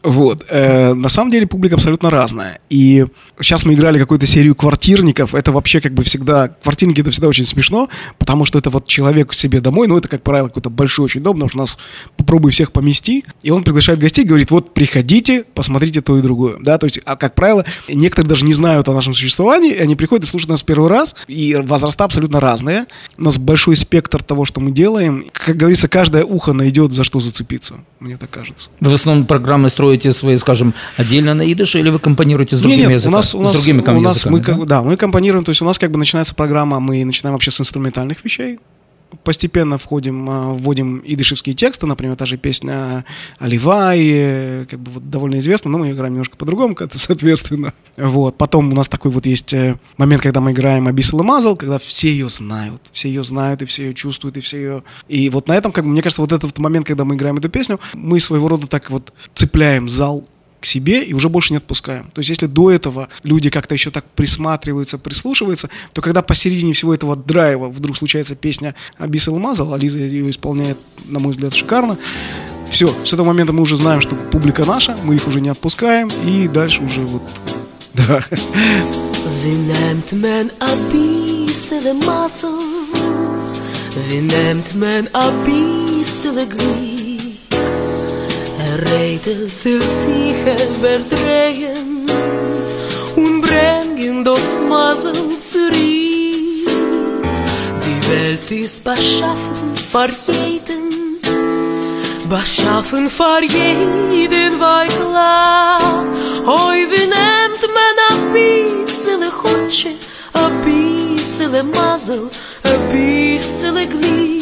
Вот. 0.04 0.46
Э, 0.50 0.94
на 0.94 1.10
самом 1.10 1.32
деле 1.32 1.48
публика 1.48 1.76
абсолютно 1.76 2.10
разная. 2.10 2.60
И 2.70 3.06
сейчас 3.40 3.66
мы 3.66 3.74
играли 3.74 4.00
какую-то 4.00 4.26
серию 4.26 4.56
квартирников. 4.56 5.36
Это 5.36 5.52
вообще 5.52 5.82
как 5.82 5.94
бы 5.94 6.04
всегда... 6.04 6.48
Квартирники 6.48 7.02
это 7.02 7.12
всегда 7.12 7.28
очень 7.28 7.46
смешно, 7.46 7.90
потому 8.18 8.46
что 8.46 8.58
это 8.58 8.70
вот 8.70 8.88
человек 8.88 9.34
себе 9.34 9.62
домой, 9.62 9.88
ну 9.88 9.98
это, 9.98 10.08
как 10.08 10.24
правило, 10.24 10.48
какой-то 10.48 10.70
большой 10.70 11.06
очень 11.06 11.22
дом, 11.22 11.36
потому 11.36 11.50
что 11.50 11.58
нас 11.60 11.78
попробуй 12.18 12.52
всех 12.52 12.72
помести. 12.72 13.26
И 13.44 13.52
он 13.52 13.64
приглашает 13.64 14.00
гостей, 14.00 14.26
говорит, 14.26 14.52
вот 14.52 14.74
приходите, 14.74 15.44
посмотрите 15.54 16.02
то 16.02 16.18
и 16.18 16.22
другое. 16.22 16.58
Да, 16.60 16.78
то 16.78 16.86
есть, 16.86 17.00
а 17.06 17.16
как 17.16 17.36
правило, 17.36 17.66
некоторые 17.88 18.30
даже 18.30 18.46
не 18.46 18.54
знают 18.54 18.88
о 18.88 18.94
нашем 18.94 19.14
существовании, 19.14 19.76
они 19.76 19.96
приходят 19.96 20.26
и 20.26 20.28
слушают 20.28 20.50
нас 20.50 20.64
первый 20.64 20.90
раз, 20.90 21.16
и 21.28 21.56
возраста 21.56 22.04
абсолютно 22.04 22.40
разные. 22.40 22.86
У 23.18 23.24
нас 23.24 23.38
большой 23.38 23.76
спектр 23.76 24.24
того, 24.24 24.46
что 24.46 24.62
мы 24.62 24.72
делаем. 24.72 25.26
Как 25.32 25.58
говорится, 25.58 25.88
каждое 25.88 26.24
ухо 26.24 26.54
найдет 26.54 26.92
за 26.92 27.04
что 27.04 27.20
зацепиться, 27.26 27.76
мне 28.00 28.18
так 28.18 28.30
кажется. 28.30 28.70
Вы 28.80 28.90
в 28.90 28.94
основном 28.94 29.26
программы 29.26 29.70
строите 29.70 30.12
свои, 30.12 30.38
скажем, 30.38 30.74
отдельно 30.98 31.34
на 31.34 31.52
идыше 31.52 31.80
или 31.80 31.90
вы 31.90 32.00
компонируете 32.00 32.56
с 32.56 32.60
другими 32.60 32.82
Не, 32.82 32.88
нет, 32.88 32.94
языками? 32.94 33.14
у 33.14 33.18
нас, 33.18 33.36
у 33.36 33.40
с 33.40 33.44
нас, 33.44 33.54
другими 33.54 33.82
у 33.82 34.02
нас 34.02 34.18
языками, 34.18 34.34
мы, 34.34 34.66
да? 34.66 34.66
да, 34.66 34.82
мы 34.82 34.98
компонируем, 34.98 35.44
то 35.44 35.50
есть 35.50 35.62
у 35.62 35.66
нас 35.66 35.78
как 35.78 35.92
бы 35.92 36.00
начинается 36.00 36.36
программа, 36.36 36.80
мы 36.80 37.04
начинаем 37.04 37.34
вообще 37.34 37.52
с 37.52 37.60
инструментальных 37.60 38.24
вещей, 38.24 38.60
постепенно 39.24 39.78
входим, 39.78 40.30
а, 40.30 40.54
вводим 40.54 41.02
идышевские 41.06 41.56
тексты, 41.56 41.86
например, 41.86 42.16
та 42.16 42.26
же 42.26 42.38
песня 42.38 43.06
Оливай, 43.40 44.66
как 44.70 44.80
бы 44.80 44.92
вот 44.92 45.10
довольно 45.10 45.38
известна, 45.38 45.72
но 45.72 45.78
мы 45.80 45.92
играем 45.92 46.14
немножко 46.14 46.38
по-другому, 46.38 46.76
соответственно. 46.92 47.74
Вот. 47.98 48.38
Потом 48.38 48.72
у 48.72 48.76
нас 48.76 48.88
такой 48.88 49.12
вот 49.12 49.26
есть 49.26 49.54
э, 49.54 49.78
момент, 49.98 50.24
когда 50.24 50.42
мы 50.42 50.52
играем 50.52 50.88
Абисал 50.88 51.24
Мазал, 51.24 51.56
когда 51.56 51.80
все 51.80 52.10
ее 52.10 52.30
знают, 52.30 52.82
все 52.92 53.08
ее 53.08 53.24
знают, 53.24 53.62
и 53.62 53.66
все 53.66 53.88
ее 53.88 53.94
чувствуют, 53.94 54.38
и 54.38 54.42
все 54.42 54.58
ее... 54.58 54.84
И 55.08 55.30
вот 55.30 55.48
на 55.48 55.56
этом, 55.56 55.72
как 55.72 55.84
бы, 55.84 55.92
мне 55.92 56.02
кажется, 56.02 56.22
вот 56.22 56.32
этот 56.32 56.58
момент, 56.58 56.86
когда 56.86 57.06
мы 57.06 57.16
играем 57.16 57.38
эту 57.38 57.50
песню, 57.50 57.80
мы 57.94 58.20
своего 58.20 58.48
рода 58.48 58.68
так 58.68 58.90
вот 58.90 59.14
цепляем 59.34 59.88
зал 59.88 60.28
себе 60.66 61.04
и 61.04 61.14
уже 61.14 61.30
больше 61.30 61.54
не 61.54 61.58
отпускаем. 61.58 62.12
То 62.14 62.20
есть 62.20 62.30
если 62.30 62.48
до 62.48 62.72
этого 62.72 63.10
люди 63.24 63.50
как-то 63.50 63.74
еще 63.74 63.92
так 63.92 64.06
присматриваются, 64.16 64.98
прислушиваются, 64.98 65.70
то 65.94 66.02
когда 66.02 66.22
посередине 66.22 66.74
всего 66.74 66.94
этого 66.94 67.16
драйва 67.16 67.70
вдруг 67.70 67.98
случается 67.98 68.36
песня 68.36 68.76
«Абис 68.98 69.28
Алмазал», 69.28 69.74
а 69.74 69.78
Лиза 69.78 70.00
ее 70.00 70.30
исполняет, 70.30 70.78
на 71.06 71.20
мой 71.20 71.32
взгляд, 71.32 71.54
шикарно, 71.54 71.98
все, 72.70 72.88
с 73.06 73.14
этого 73.14 73.28
момента 73.28 73.54
мы 73.54 73.62
уже 73.62 73.76
знаем, 73.76 74.02
что 74.02 74.16
публика 74.16 74.66
наша, 74.66 74.98
мы 75.04 75.16
их 75.16 75.28
уже 75.28 75.40
не 75.40 75.50
отпускаем, 75.50 76.10
и 76.26 76.48
дальше 76.48 76.82
уже 76.84 77.02
вот, 77.02 77.24
да. 77.94 78.26
Mazzel 82.06 82.60
Vi 83.96 84.22
neemt 84.22 84.74
men 84.74 85.08
abisele 85.14 86.46
glie 86.46 86.95
Reite 88.76 88.92
Reiter 88.92 89.48
soll 89.48 89.82
sich 89.82 90.36
überdrehen 90.78 92.06
Und 93.16 93.42
bringen 93.42 94.24
das 94.26 94.60
Masel 94.68 95.14
zurück. 95.40 95.74
Die 97.86 98.10
Welt 98.10 98.52
ist 98.52 98.84
beschaffen 98.84 99.76
für 99.92 100.10
jeden 100.32 101.20
Beschaffen 102.28 103.10
für 103.10 103.44
jeden 103.44 104.60
war 104.60 104.86
klar 104.88 106.04
Heute 106.46 107.00
nimmt 107.00 107.62
man 107.78 107.98
ein 108.10 108.34
bisschen 108.34 109.22
Kutsche 109.42 109.92
Ein 110.34 110.54
bisschen 110.66 111.72
Masel 111.72 112.30
Ein 112.64 112.92
bisschen 112.92 113.90
Glied. 113.90 114.35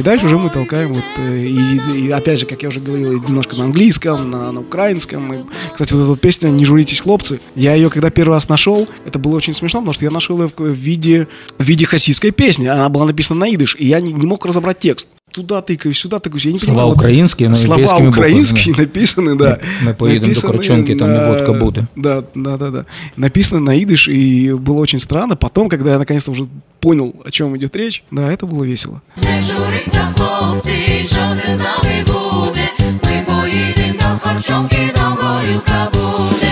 И 0.00 0.02
дальше 0.02 0.24
уже 0.24 0.38
мы 0.38 0.48
толкаем 0.48 0.94
вот, 0.94 1.04
э, 1.18 1.42
и, 1.44 2.06
и 2.06 2.10
опять 2.10 2.40
же, 2.40 2.46
как 2.46 2.62
я 2.62 2.70
уже 2.70 2.80
говорил, 2.80 3.20
немножко 3.20 3.54
на 3.56 3.64
английском, 3.64 4.30
на, 4.30 4.50
на 4.50 4.60
украинском. 4.60 5.30
И, 5.30 5.44
кстати, 5.70 5.92
вот 5.92 6.00
эта 6.00 6.08
вот 6.08 6.20
песня 6.22 6.48
«Не 6.48 6.64
журитесь, 6.64 7.00
хлопцы», 7.00 7.38
я 7.54 7.74
ее 7.74 7.90
когда 7.90 8.08
первый 8.08 8.32
раз 8.32 8.48
нашел, 8.48 8.88
это 9.04 9.18
было 9.18 9.36
очень 9.36 9.52
смешно, 9.52 9.80
потому 9.80 9.92
что 9.92 10.06
я 10.06 10.10
нашел 10.10 10.40
ее 10.40 10.50
в 10.56 10.72
виде, 10.72 11.28
в 11.58 11.64
виде 11.64 11.84
хасидской 11.84 12.30
песни. 12.30 12.66
Она 12.66 12.88
была 12.88 13.04
написана 13.04 13.40
на 13.40 13.54
идыш, 13.54 13.76
и 13.78 13.88
я 13.88 14.00
не, 14.00 14.14
не 14.14 14.26
мог 14.26 14.46
разобрать 14.46 14.78
текст 14.78 15.06
туда 15.31 15.61
тыкаюсь, 15.61 15.97
сюда 15.97 16.17
тыкаюсь. 16.19 16.45
Я 16.45 16.51
не 16.53 16.59
Слова 16.59 16.73
понимаю, 16.73 16.87
вот 16.89 16.97
украинские, 16.97 17.49
но 17.49 17.55
Слова 17.55 17.73
еврейскими 17.81 18.05
буквами, 18.07 18.27
украинские 18.29 18.75
написаны, 18.75 19.35
да. 19.35 19.59
Мы 19.81 19.93
поедем 19.93 20.21
до 20.21 20.27
Написаны 20.29 20.53
Крученки, 20.53 20.95
там 20.95 21.09
и 21.09 21.13
на- 21.17 21.29
водка 21.29 21.53
будет. 21.53 21.85
Да, 21.95 22.23
да, 22.35 22.57
да, 22.57 22.69
да. 22.71 22.85
Написано 23.17 23.59
на 23.59 23.77
идыш, 23.83 24.07
и 24.07 24.53
было 24.53 24.79
очень 24.79 24.99
странно. 24.99 25.35
Потом, 25.35 25.67
когда 25.69 25.91
я 25.91 25.99
наконец-то 25.99 26.31
уже 26.31 26.47
понял, 26.79 27.13
о 27.25 27.31
чем 27.31 27.55
идет 27.57 27.75
речь, 27.75 28.03
да, 28.11 28.31
это 28.31 28.45
было 28.47 28.65
весело. 28.65 29.01
Не 29.21 29.41
журіться, 29.41 30.07
хлопці, 30.15 30.71
що 31.05 31.15
це 31.41 31.57
з 31.57 31.59
нами 31.59 32.03
буде. 32.05 32.61
Ми 33.03 33.23
поїдемо 33.25 33.93
до 33.99 34.19
Харчовки, 34.29 34.89
до 34.95 35.01
горілка 35.01 35.87
буде. 35.93 36.51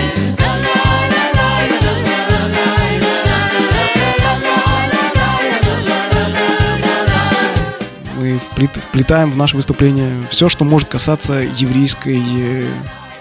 вплетаем 8.67 9.31
в 9.31 9.37
наше 9.37 9.55
выступление 9.55 10.11
все, 10.29 10.49
что 10.49 10.65
может 10.65 10.89
касаться 10.89 11.33
еврейской 11.33 12.19
э, 12.19 12.67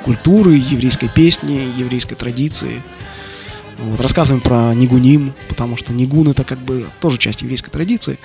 культуры, 0.05 0.55
еврейской 0.55 1.09
песни, 1.09 1.71
еврейской 1.77 2.15
традиции. 2.15 2.83
Вот, 3.79 4.01
рассказываем 4.01 4.43
про 4.43 4.75
нигуним, 4.75 5.33
потому 5.49 5.77
что 5.77 5.93
нигун 5.93 6.29
это 6.29 6.43
как 6.43 6.59
бы 6.59 6.87
тоже 7.01 7.19
часть 7.19 7.43
еврейской 7.43 7.71
традиции. 7.71 8.19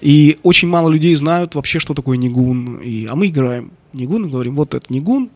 И 0.00 0.38
очень 0.42 0.68
мало 0.68 0.90
людей 0.90 1.14
знают 1.14 1.54
вообще, 1.54 1.78
что 1.78 1.94
такое 1.94 2.18
нигун. 2.18 2.76
И, 2.76 3.06
а 3.06 3.14
мы 3.14 3.28
играем 3.28 3.72
нигун 3.92 4.26
и 4.26 4.30
говорим, 4.30 4.54
вот 4.54 4.74
это 4.74 4.84
нигун. 4.92 5.30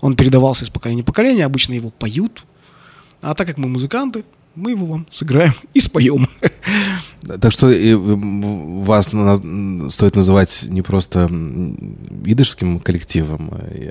Он 0.00 0.14
передавался 0.14 0.64
из 0.64 0.70
поколения 0.70 1.02
в 1.02 1.06
поколение, 1.06 1.44
обычно 1.44 1.74
его 1.74 1.90
поют. 1.90 2.44
А 3.20 3.34
так 3.34 3.48
как 3.48 3.58
мы 3.58 3.68
музыканты, 3.68 4.24
мы 4.58 4.72
его 4.72 4.86
вам 4.86 5.06
сыграем 5.10 5.54
и 5.74 5.80
споем. 5.80 6.28
Так 7.40 7.52
что 7.52 7.68
вас 7.68 9.06
стоит 9.92 10.16
называть 10.16 10.66
не 10.68 10.82
просто 10.82 11.28
идышским 12.24 12.80
коллективом, 12.80 13.50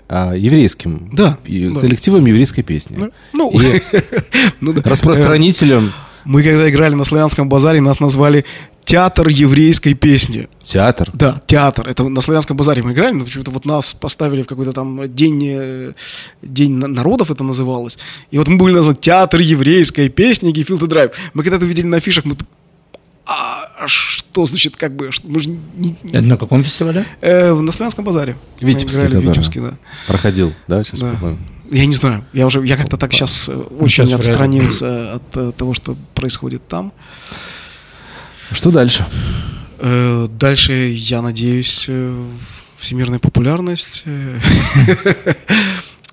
а 0.10 0.34
еврейским. 0.34 1.10
Да, 1.14 1.38
И 1.46 1.70
да. 1.70 1.80
Коллективом 1.80 2.26
еврейской 2.26 2.64
песни. 2.64 3.12
Ну, 3.34 3.52
И 3.52 3.82
ну 4.60 4.74
да. 4.74 4.82
распространителем 4.84 5.92
Мы 6.26 6.44
когда 6.44 6.70
играли 6.70 6.96
на 6.96 7.04
славянском 7.04 7.48
базаре, 7.50 7.82
нас 7.82 8.00
назвали 8.00 8.46
театр 8.88 9.28
еврейской 9.28 9.94
песни. 9.96 10.48
театр. 10.62 11.10
Да, 11.14 11.42
театр. 11.46 11.88
Это 11.88 12.08
на 12.10 12.22
славянском 12.22 12.56
базаре 12.58 12.82
мы 12.84 12.92
играли, 12.92 13.14
но 13.14 13.26
почему-то 13.26 13.52
вот 13.52 13.66
нас 13.66 13.94
поставили 13.94 14.42
в 14.42 14.48
какой-то 14.48 14.72
там 14.72 15.14
день, 15.14 15.44
э, 15.46 15.94
день 16.42 16.72
на- 16.72 16.88
народов 16.88 17.30
это 17.32 17.44
называлось. 17.44 17.98
И 18.32 18.38
вот 18.38 18.48
мы 18.48 18.58
были 18.58 18.74
названы 18.76 18.98
театр 19.00 19.42
еврейской 19.42 20.10
песни 20.10 20.52
Гефилд 20.52 20.88
Драйв. 20.88 21.12
Мы 21.34 21.44
когда 21.44 21.58
это 21.58 21.66
увидели 21.66 21.86
на 21.86 21.98
афишах, 21.98 22.26
мы 22.26 22.36
а 23.26 23.88
что 23.88 24.46
значит 24.46 24.78
как 24.78 24.96
бы, 24.96 25.12
что 25.12 25.28
мы 25.28 25.40
же 25.42 25.50
не- 25.50 25.96
Это 26.14 26.22
на 26.22 26.38
каком 26.38 26.64
фестивале? 26.64 27.06
Э, 27.22 27.54
на 27.54 27.72
славянском 27.72 28.06
базаре. 28.06 28.36
Витебский, 28.62 29.02
играли 29.02 29.16
в 29.16 29.20
который. 29.20 29.30
Витебске, 29.34 29.60
да. 29.62 29.74
Проходил, 30.08 30.54
да, 30.68 30.84
сейчас 30.84 31.02
Да. 31.02 31.12
по-моему? 31.12 31.38
Я 31.72 31.86
не 31.86 31.96
знаю, 31.96 32.24
я 32.34 32.46
уже, 32.46 32.66
я 32.66 32.78
как-то 32.78 32.96
так 32.98 33.12
сейчас 33.12 33.50
очень 33.50 34.06
сейчас 34.06 34.08
вряд 34.08 34.26
ли. 34.26 34.32
отстранился 34.32 35.14
от 35.16 35.24
э, 35.36 35.52
того, 35.58 35.74
что 35.74 35.98
происходит 36.16 36.66
там. 36.70 36.94
Что 38.52 38.72
дальше? 38.72 39.06
Э, 39.80 40.28
Дальше, 40.30 40.74
я 40.74 41.22
надеюсь, 41.22 41.86
э, 41.88 42.26
всемирная 42.78 43.20
популярность. 43.20 44.04
Э, 44.06 44.40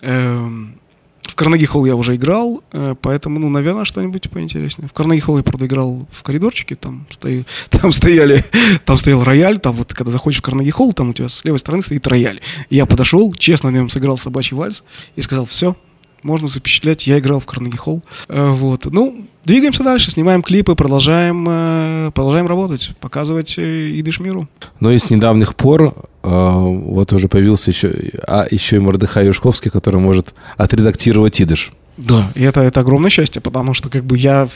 эм, 0.03 0.75
В 1.23 1.35
Карнеги 1.37 1.65
Холл 1.65 1.85
я 1.87 1.97
уже 1.97 2.15
играл, 2.15 2.63
поэтому, 3.01 3.41
ну, 3.41 3.49
наверное, 3.49 3.85
что-нибудь 3.85 4.31
поинтереснее. 4.31 4.89
В 4.89 4.93
Карнеги 4.93 5.21
Холл 5.21 5.39
я, 5.39 5.43
правда, 5.43 5.67
играл 5.67 6.07
в 6.13 6.23
коридорчике, 6.23 6.77
там, 6.77 7.07
стою, 7.11 7.45
там 7.71 7.91
стояли, 7.93 8.45
там 8.85 8.99
стоял 8.99 9.25
рояль, 9.25 9.59
там 9.59 9.75
вот, 9.75 9.95
когда 9.95 10.13
заходишь 10.13 10.39
в 10.39 10.43
Карнеги 10.43 10.71
Холл, 10.71 10.93
там 10.93 11.11
у 11.11 11.13
тебя 11.13 11.29
с 11.29 11.45
левой 11.45 11.59
стороны 11.59 11.83
стоит 11.83 12.07
рояль. 12.07 12.41
И 12.71 12.77
я 12.77 12.87
подошел, 12.87 13.33
честно 13.35 13.71
на 13.71 13.77
нем 13.77 13.89
сыграл 13.89 14.19
собачий 14.19 14.57
вальс 14.57 14.85
и 15.17 15.23
сказал, 15.23 15.47
все, 15.47 15.77
можно 16.23 16.47
запечатлять, 16.47 17.07
я 17.07 17.19
играл 17.19 17.41
в 17.41 17.47
Карнеги 17.47 17.77
Холл. 17.77 18.05
Вот, 18.29 18.85
ну, 18.85 19.27
двигаемся 19.45 19.83
дальше, 19.85 20.11
снимаем 20.11 20.43
клипы, 20.43 20.75
продолжаем, 20.75 21.47
э, 21.49 22.11
продолжаем 22.15 22.47
работать, 22.47 22.93
показывать 23.01 23.55
э, 23.59 24.01
идыш 24.01 24.21
миру. 24.21 24.49
Но 24.81 24.91
и 24.91 24.99
с 24.99 25.11
недавних 25.11 25.55
пор 25.55 25.95
э, 26.23 26.29
вот 26.29 27.13
уже 27.13 27.29
появился 27.29 27.71
еще, 27.71 28.13
а 28.27 28.47
еще 28.51 28.77
и 28.77 28.79
Мордыхай 28.79 29.27
Юшковский, 29.27 29.71
который 29.71 30.01
может 30.01 30.35
отредактировать 30.57 31.41
идыш. 31.41 31.73
Да, 31.97 32.29
и 32.35 32.43
это, 32.43 32.61
это 32.61 32.81
огромное 32.81 33.11
счастье, 33.11 33.41
потому 33.41 33.73
что 33.73 33.89
как 33.89 34.05
бы 34.05 34.19
я 34.19 34.49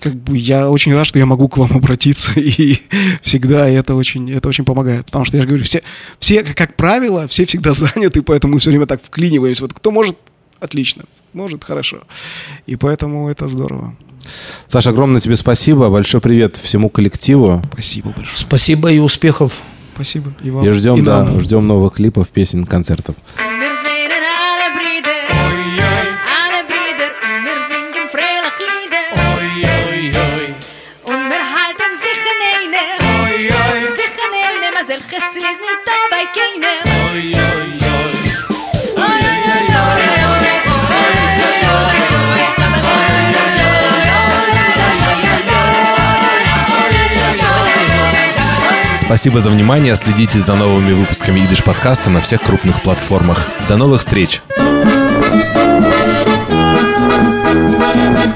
как 0.00 0.14
бы 0.14 0.36
я 0.36 0.70
очень 0.70 0.94
рад, 0.94 1.06
что 1.06 1.18
я 1.18 1.26
могу 1.26 1.48
к 1.48 1.58
вам 1.58 1.72
обратиться 1.72 2.32
и 2.36 2.80
всегда 3.20 3.68
это 3.68 3.94
очень 3.94 4.30
это 4.32 4.48
очень 4.48 4.64
помогает, 4.64 5.06
потому 5.06 5.24
что 5.26 5.36
я 5.36 5.42
же 5.42 5.48
говорю 5.48 5.64
все 5.64 5.82
все 6.20 6.42
как 6.42 6.74
правило 6.74 7.28
все 7.28 7.44
всегда 7.44 7.72
заняты, 7.74 8.22
поэтому 8.22 8.54
мы 8.54 8.60
все 8.60 8.70
время 8.70 8.86
так 8.86 9.02
вклиниваемся. 9.02 9.64
Вот 9.64 9.74
кто 9.74 9.90
может, 9.90 10.16
отлично, 10.58 11.04
может 11.34 11.64
хорошо, 11.64 12.04
и 12.66 12.76
поэтому 12.76 13.28
это 13.28 13.46
здорово. 13.46 13.94
Саша, 14.66 14.90
огромное 14.90 15.20
тебе 15.20 15.36
спасибо. 15.36 15.88
Большой 15.88 16.20
привет 16.20 16.56
всему 16.56 16.90
коллективу. 16.90 17.62
Спасибо 17.72 18.10
большое. 18.10 18.36
Спасибо 18.36 18.92
и 18.92 18.98
успехов. 18.98 19.52
Спасибо 19.94 20.32
и 20.42 20.50
вам. 20.50 20.64
И 20.64 20.70
ждем, 20.70 21.04
да, 21.04 21.24
нам. 21.24 21.40
ждем 21.40 21.66
новых 21.66 21.94
клипов, 21.94 22.28
песен, 22.28 22.66
концертов. 22.66 23.16
Wir 23.38 23.95
Спасибо 49.06 49.40
за 49.40 49.50
внимание. 49.50 49.94
Следите 49.94 50.40
за 50.40 50.56
новыми 50.56 50.92
выпусками 50.92 51.38
Идиш 51.38 51.62
подкаста 51.62 52.10
на 52.10 52.20
всех 52.20 52.42
крупных 52.42 52.82
платформах. 52.82 53.48
До 53.68 53.76
новых 53.76 54.00
встреч! 54.00 54.42
thank 58.06 58.26
you 58.26 58.35